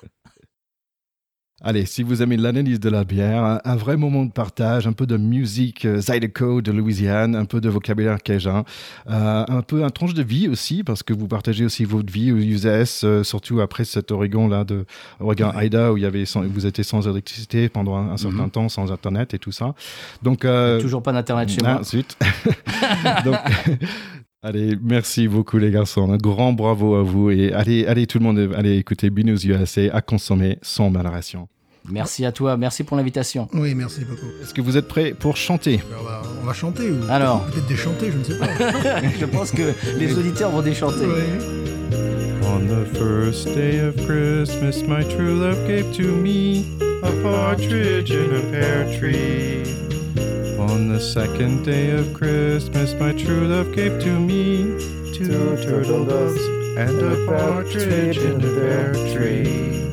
Allez, 1.66 1.86
si 1.86 2.04
vous 2.04 2.22
aimez 2.22 2.36
l'analyse 2.36 2.82
de 2.82 2.90
la 2.90 3.06
bière, 3.06 3.62
un, 3.64 3.76
vrai 3.78 3.96
moment 3.96 4.26
de 4.26 4.32
partage, 4.32 4.86
un 4.86 4.92
peu 4.92 5.06
de 5.06 5.16
musique 5.16 5.86
euh, 5.86 6.02
Zydeco 6.02 6.62
de 6.62 6.74
Louisiane, 6.74 7.38
un 7.38 7.46
peu 7.46 7.62
de 7.62 7.70
vocabulaire 7.70 8.22
cajun, 8.22 8.66
euh, 9.10 9.46
un 9.48 9.62
peu 9.62 9.86
un 9.86 9.90
tranche 9.90 10.14
de 10.14 10.24
vie 10.24 10.50
aussi, 10.50 10.84
parce 10.84 11.04
que 11.04 11.14
vous 11.14 11.30
partagez 11.30 11.64
aussi 11.64 11.86
votre 11.86 12.12
vie 12.12 12.34
aux 12.34 12.38
US, 12.38 13.04
euh, 13.06 13.24
surtout 13.24 13.62
après 13.62 13.86
cet 13.86 14.12
Oregon 14.12 14.50
là 14.50 14.66
de 14.66 14.86
Oregon 15.22 15.54
Ida 15.58 15.94
où 15.94 15.98
il 15.98 16.04
y 16.04 16.06
avait 16.06 16.26
sans- 16.26 16.42
vous 16.44 16.66
étiez 16.66 16.84
sans 16.84 17.08
électricité 17.08 17.70
pendant 17.70 17.96
un, 17.96 18.12
un 18.12 18.18
certain 18.18 18.50
temps, 18.50 18.68
sans 18.68 18.92
internet 18.92 19.34
et 19.34 19.40
tout 19.40 19.54
ça. 19.54 19.74
Donc 20.22 20.46
Toujours 20.82 21.02
pas 21.02 21.14
d'internet 21.14 21.48
chez 21.48 21.62
moi. 21.64 21.82
zut. 21.84 22.18
Donc, 23.24 23.36
allez, 24.44 24.78
merci 24.82 25.30
beaucoup 25.30 25.58
les 25.58 25.72
garçons. 25.72 26.12
Un 26.12 26.18
grand 26.18 26.52
bravo 26.52 26.96
à 26.96 27.04
vous 27.04 27.32
et 27.32 27.54
allez, 27.54 27.86
allez 27.86 28.06
tout 28.06 28.20
le 28.20 28.26
monde, 28.26 28.52
allez 28.54 28.76
écouter 28.78 29.10
Binous 29.10 29.46
USA 29.46 29.84
à 29.96 30.02
consommer 30.02 30.58
sans 30.62 30.90
modération. 30.90 31.48
Merci 31.90 32.26
à 32.26 32.32
toi, 32.32 32.56
merci 32.58 32.84
pour 32.84 32.96
l'invitation. 32.98 33.48
Oui, 33.54 33.76
merci 33.76 34.06
beaucoup. 34.06 34.26
Est-ce 34.42 34.54
que 34.54 34.62
vous 34.62 34.78
êtes 34.78 34.88
prêts 34.88 35.14
pour 35.14 35.36
chanter? 35.36 35.78
Ben, 35.78 35.98
On 36.00 36.04
va, 36.04 36.22
on 36.42 36.46
va 36.46 36.54
chanter 36.54 36.90
ou 36.90 36.96
Alors. 37.10 37.46
peut-être 37.48 37.68
déchanter, 37.68 38.12
je 38.12 38.18
ne 38.20 38.24
sais 38.24 38.40
pas. 38.40 38.48
Je 39.20 39.26
pense 39.26 39.52
que 39.52 39.74
les 39.98 40.18
auditeurs 40.18 40.50
vont 40.52 40.62
déchanter. 40.62 41.06
Ouais. 41.06 41.38
On 42.46 42.60
the 42.68 42.86
first 42.98 43.46
day 43.56 43.80
of 43.80 43.96
Christmas, 44.06 44.84
my 44.88 45.04
true 45.04 45.36
love 45.40 45.58
gave 45.68 45.92
to 45.98 46.04
me 46.04 46.66
a 47.04 47.12
partridge 47.24 48.12
in 48.12 48.34
a 48.36 48.42
pear 48.52 48.86
tree. 48.98 49.64
On 50.60 50.88
the 50.88 51.00
second 51.00 51.64
day 51.64 51.92
of 51.92 52.14
Christmas, 52.14 52.94
my 53.00 53.12
true 53.14 53.48
love 53.48 53.72
gave 53.76 54.00
to 54.00 54.20
me 54.20 54.78
two 55.14 55.58
turtle 55.64 56.06
doves 56.06 56.40
and 56.78 56.98
a 57.02 57.26
partridge 57.28 58.18
in 58.18 58.36
a 58.42 58.60
pear 58.60 58.94
tree. 59.14 59.93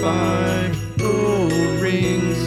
five 0.00 0.98
gold 0.98 1.52
rings, 1.80 2.38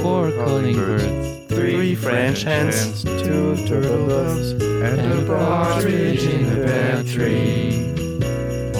Four 0.00 0.30
calling 0.32 0.76
birds. 0.76 1.54
three 1.54 1.94
French 1.94 2.42
hens, 2.42 3.02
two 3.04 3.56
turtle 3.66 4.06
doves, 4.08 4.52
and 4.52 5.00
a 5.12 5.26
partridge 5.26 6.24
in 6.24 6.44
a 6.52 6.64
pear 6.66 7.02
tree. 7.04 7.90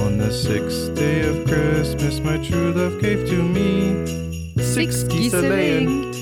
On 0.04 0.18
the 0.18 0.30
sixth 0.32 0.94
day 0.94 1.20
of 1.28 1.46
Christmas, 1.46 2.20
my 2.20 2.36
true 2.38 2.72
love 2.72 3.00
gave 3.00 3.26
to 3.28 3.42
me 3.42 4.06
six 4.62 5.02
geese 5.04 5.34
a 5.34 5.42
laying, 5.42 6.12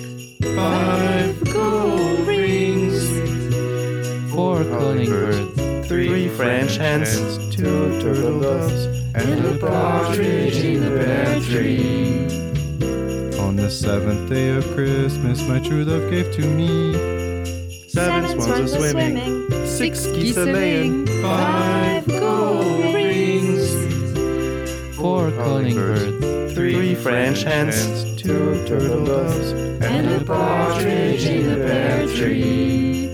five 0.57 1.53
gold 1.53 2.27
rings, 2.27 3.03
Four 4.33 4.65
calling 4.65 5.09
birds. 5.11 5.52
Three 5.93 6.27
French 6.29 6.77
hens, 6.77 7.15
two 7.55 8.01
turtle 8.01 8.41
doves, 8.41 8.87
and 9.15 9.45
a 9.45 9.59
partridge 9.59 10.57
in 10.57 10.83
a 10.83 10.89
pear 10.89 11.39
tree. 11.41 12.25
On 13.39 13.57
the 13.57 13.71
seventh 13.71 14.31
day 14.31 14.57
of 14.57 14.65
Christmas, 14.75 15.47
my 15.47 15.59
true 15.61 15.85
love 15.85 16.11
gave 16.11 16.33
to 16.33 16.47
me 16.47 16.95
seven 17.89 18.41
swans 18.41 18.73
a 18.73 18.91
swimming, 18.91 19.67
six 19.67 20.07
geese 20.07 20.39
a 20.39 20.47
laying, 20.47 21.07
five 21.21 22.07
gold 22.09 22.95
rings, 22.95 23.71
Four 24.97 25.31
calling 25.33 25.75
birds. 25.75 26.55
three 26.55 26.95
French 26.95 27.43
hens, 27.43 27.77
two 28.17 28.65
turtle 28.67 29.05
doves, 29.05 29.53
and 29.83 30.09
a 30.09 30.25
partridge 30.25 31.27
in 31.27 31.53
a 31.53 31.57
pear 31.57 32.07
tree. 32.07 33.12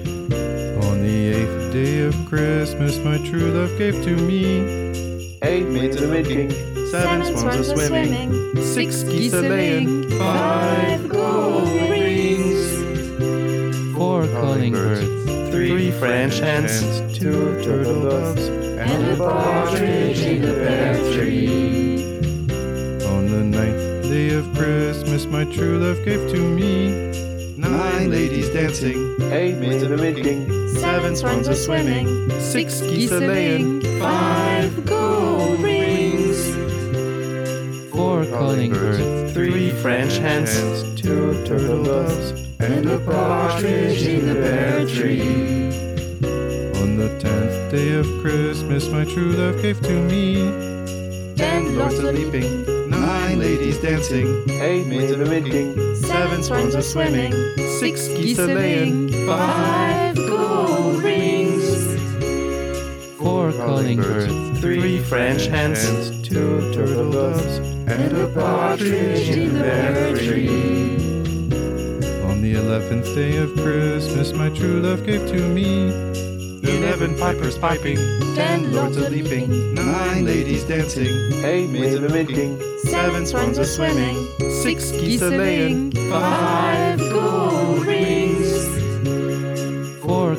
On 1.08 1.14
the 1.14 1.28
eighth 1.28 1.72
day 1.72 2.00
of 2.00 2.14
Christmas, 2.28 2.98
my 2.98 3.16
true 3.26 3.50
love 3.50 3.78
gave 3.78 3.94
to 4.04 4.14
me. 4.14 4.60
Eight 5.40 5.66
maids 5.66 5.96
a 6.02 6.06
milking, 6.06 6.50
seven 6.90 7.24
swans 7.34 7.70
a 7.70 7.76
swimming, 7.86 8.54
six 8.62 9.04
geese 9.04 9.32
a 9.32 9.40
laying, 9.40 10.06
five 10.18 11.08
gold 11.08 11.66
rings, 11.88 12.74
Four 13.96 14.26
calling 14.26 14.74
birds. 14.74 15.50
three 15.50 15.92
French 15.92 16.40
hens, 16.40 17.00
two 17.18 17.58
turtle 17.64 18.02
doves, 18.02 18.46
and 18.48 19.10
a 19.10 19.16
partridge 19.16 20.20
in 20.20 20.42
the 20.42 20.52
pear 20.52 20.94
tree. 21.14 22.02
On 23.06 23.24
the 23.30 23.44
ninth 23.44 24.02
day 24.02 24.34
of 24.34 24.44
Christmas, 24.54 25.24
my 25.24 25.44
true 25.44 25.78
love 25.78 26.04
gave 26.04 26.30
to 26.32 26.38
me. 26.38 27.08
Nine 27.56 28.10
ladies 28.10 28.50
dancing, 28.50 29.16
eight 29.32 29.56
maids 29.56 29.82
a 29.84 29.96
milking, 29.96 30.57
seven 30.88 31.14
swans 31.14 31.46
are 31.48 31.54
swimming, 31.54 32.06
six 32.40 32.80
geese 32.80 33.12
are 33.12 33.20
laying, 33.20 33.82
five 34.00 34.86
gold 34.86 35.60
rings, 35.60 36.38
Four 37.92 38.24
calling 38.26 38.72
birds. 38.72 39.34
three 39.34 39.70
French 39.82 40.16
hens, 40.16 40.50
two 40.98 41.44
turtle 41.44 41.84
doves, 41.84 42.30
and 42.58 42.88
a 42.88 42.98
partridge 43.00 44.02
in 44.06 44.30
a 44.30 44.34
pear 44.34 44.86
tree. 44.86 45.20
On 46.80 46.96
the 46.96 47.10
tenth 47.20 47.70
day 47.70 47.90
of 47.92 48.06
Christmas, 48.22 48.88
my 48.88 49.04
true 49.04 49.32
love 49.32 49.60
gave 49.60 49.80
to 49.82 49.92
me 50.10 50.36
ten 51.36 51.76
lords 51.76 51.98
a 51.98 52.10
leaping, 52.12 52.64
nine 52.88 53.38
ladies 53.38 53.76
dancing, 53.78 54.26
eight 54.62 54.86
maids 54.86 55.12
a 55.12 55.18
winking, 55.18 55.68
seven 55.96 56.42
swans 56.42 56.74
a 56.74 56.82
swimming, 56.82 57.32
six 57.78 58.08
geese 58.08 58.38
a 58.38 58.46
laying, 58.46 59.10
five 59.26 60.16
gold 60.16 60.26
rings, 60.26 60.36
Four 60.38 60.77
calling 63.58 63.96
birds, 63.96 64.60
three 64.60 65.02
French 65.02 65.46
hens, 65.46 66.10
two 66.26 66.72
turtle 66.72 67.10
doves, 67.10 67.58
and 67.88 68.16
a 68.16 68.28
partridge 68.28 69.28
in 69.30 69.54
the 69.54 69.60
pear 69.60 70.16
tree. 70.16 70.96
On 72.30 72.40
the 72.40 72.54
eleventh 72.54 73.06
day 73.14 73.36
of 73.36 73.52
Christmas, 73.54 74.32
my 74.32 74.48
true 74.50 74.80
love 74.80 75.04
gave 75.04 75.26
to 75.28 75.40
me. 75.48 75.90
Eleven 76.62 77.16
pipers 77.18 77.58
piping, 77.58 77.96
ten 78.34 78.72
lords 78.72 78.96
a 78.96 79.10
leaping, 79.10 79.74
nine 79.74 80.24
ladies 80.24 80.64
dancing, 80.64 81.14
eight 81.44 81.68
maids 81.68 81.96
a 81.96 82.08
winking, 82.08 82.60
seven 82.84 83.26
swans 83.26 83.58
a 83.58 83.64
swimming, 83.64 84.16
six 84.62 84.90
geese 84.92 85.22
a 85.22 85.30
laying, 85.30 85.92
five 86.10 86.98
gold 86.98 87.57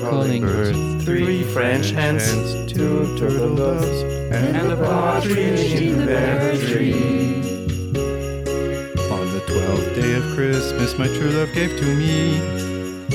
calling 0.02 0.42
birds, 0.42 1.06
three 1.06 1.44
French 1.44 1.92
hens, 1.92 2.72
two 2.72 3.18
turtle 3.18 3.56
doves, 3.56 4.02
and 4.34 4.72
a 4.72 4.78
partridge 4.78 5.74
in 5.82 6.00
the 6.00 6.06
pear 6.06 6.58
tree. 6.58 6.94
On 9.12 9.26
the 9.34 9.42
twelfth 9.48 9.96
day 9.96 10.14
of 10.16 10.24
Christmas, 10.36 10.98
my 10.98 11.08
true 11.08 11.32
love 11.32 11.54
gave 11.54 11.78
to 11.78 11.86
me. 11.96 12.40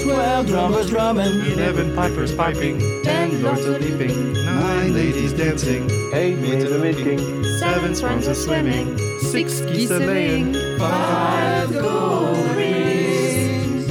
Twelve 0.03 0.47
drummers 0.47 0.91
drumming. 0.91 1.41
Eleven 1.53 1.95
pipers 1.95 2.35
piping, 2.35 2.79
ten 3.03 3.43
lords 3.43 3.65
a 3.65 3.79
leaping, 3.79 4.35
nine 4.35 4.93
ladies 4.93 5.33
dancing, 5.33 5.89
eight 6.13 6.37
maids 6.37 6.71
a 6.71 6.79
winking, 6.81 7.19
seven 7.59 7.95
swans 7.95 8.27
a 8.27 8.35
swimming, 8.35 8.99
six 9.21 9.61
geese 9.63 9.91
a 9.91 9.99
laying, 9.99 10.53
five 10.79 11.73
gold 11.73 12.37
rings, 12.57 13.89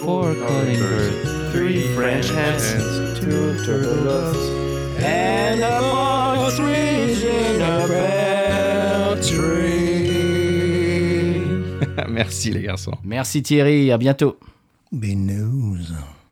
four 0.00 0.34
calling 0.34 0.78
birds, 0.78 1.33
three 1.54 1.82
French 1.94 2.28
hens, 2.30 2.74
two 3.20 3.54
turtle 3.64 4.02
doves, 4.04 4.48
And 4.98 5.62
a 5.62 5.78
partridge 5.80 7.22
in 7.22 7.62
a 7.62 7.86
pear 7.86 9.16
tree. 9.22 10.48
Merci 12.08 12.50
les 12.50 12.62
garçons. 12.62 12.94
Merci 13.04 13.42
Thierry, 13.42 13.92
à 13.92 13.98
bientôt. 13.98 14.36
Binous. 14.90 15.92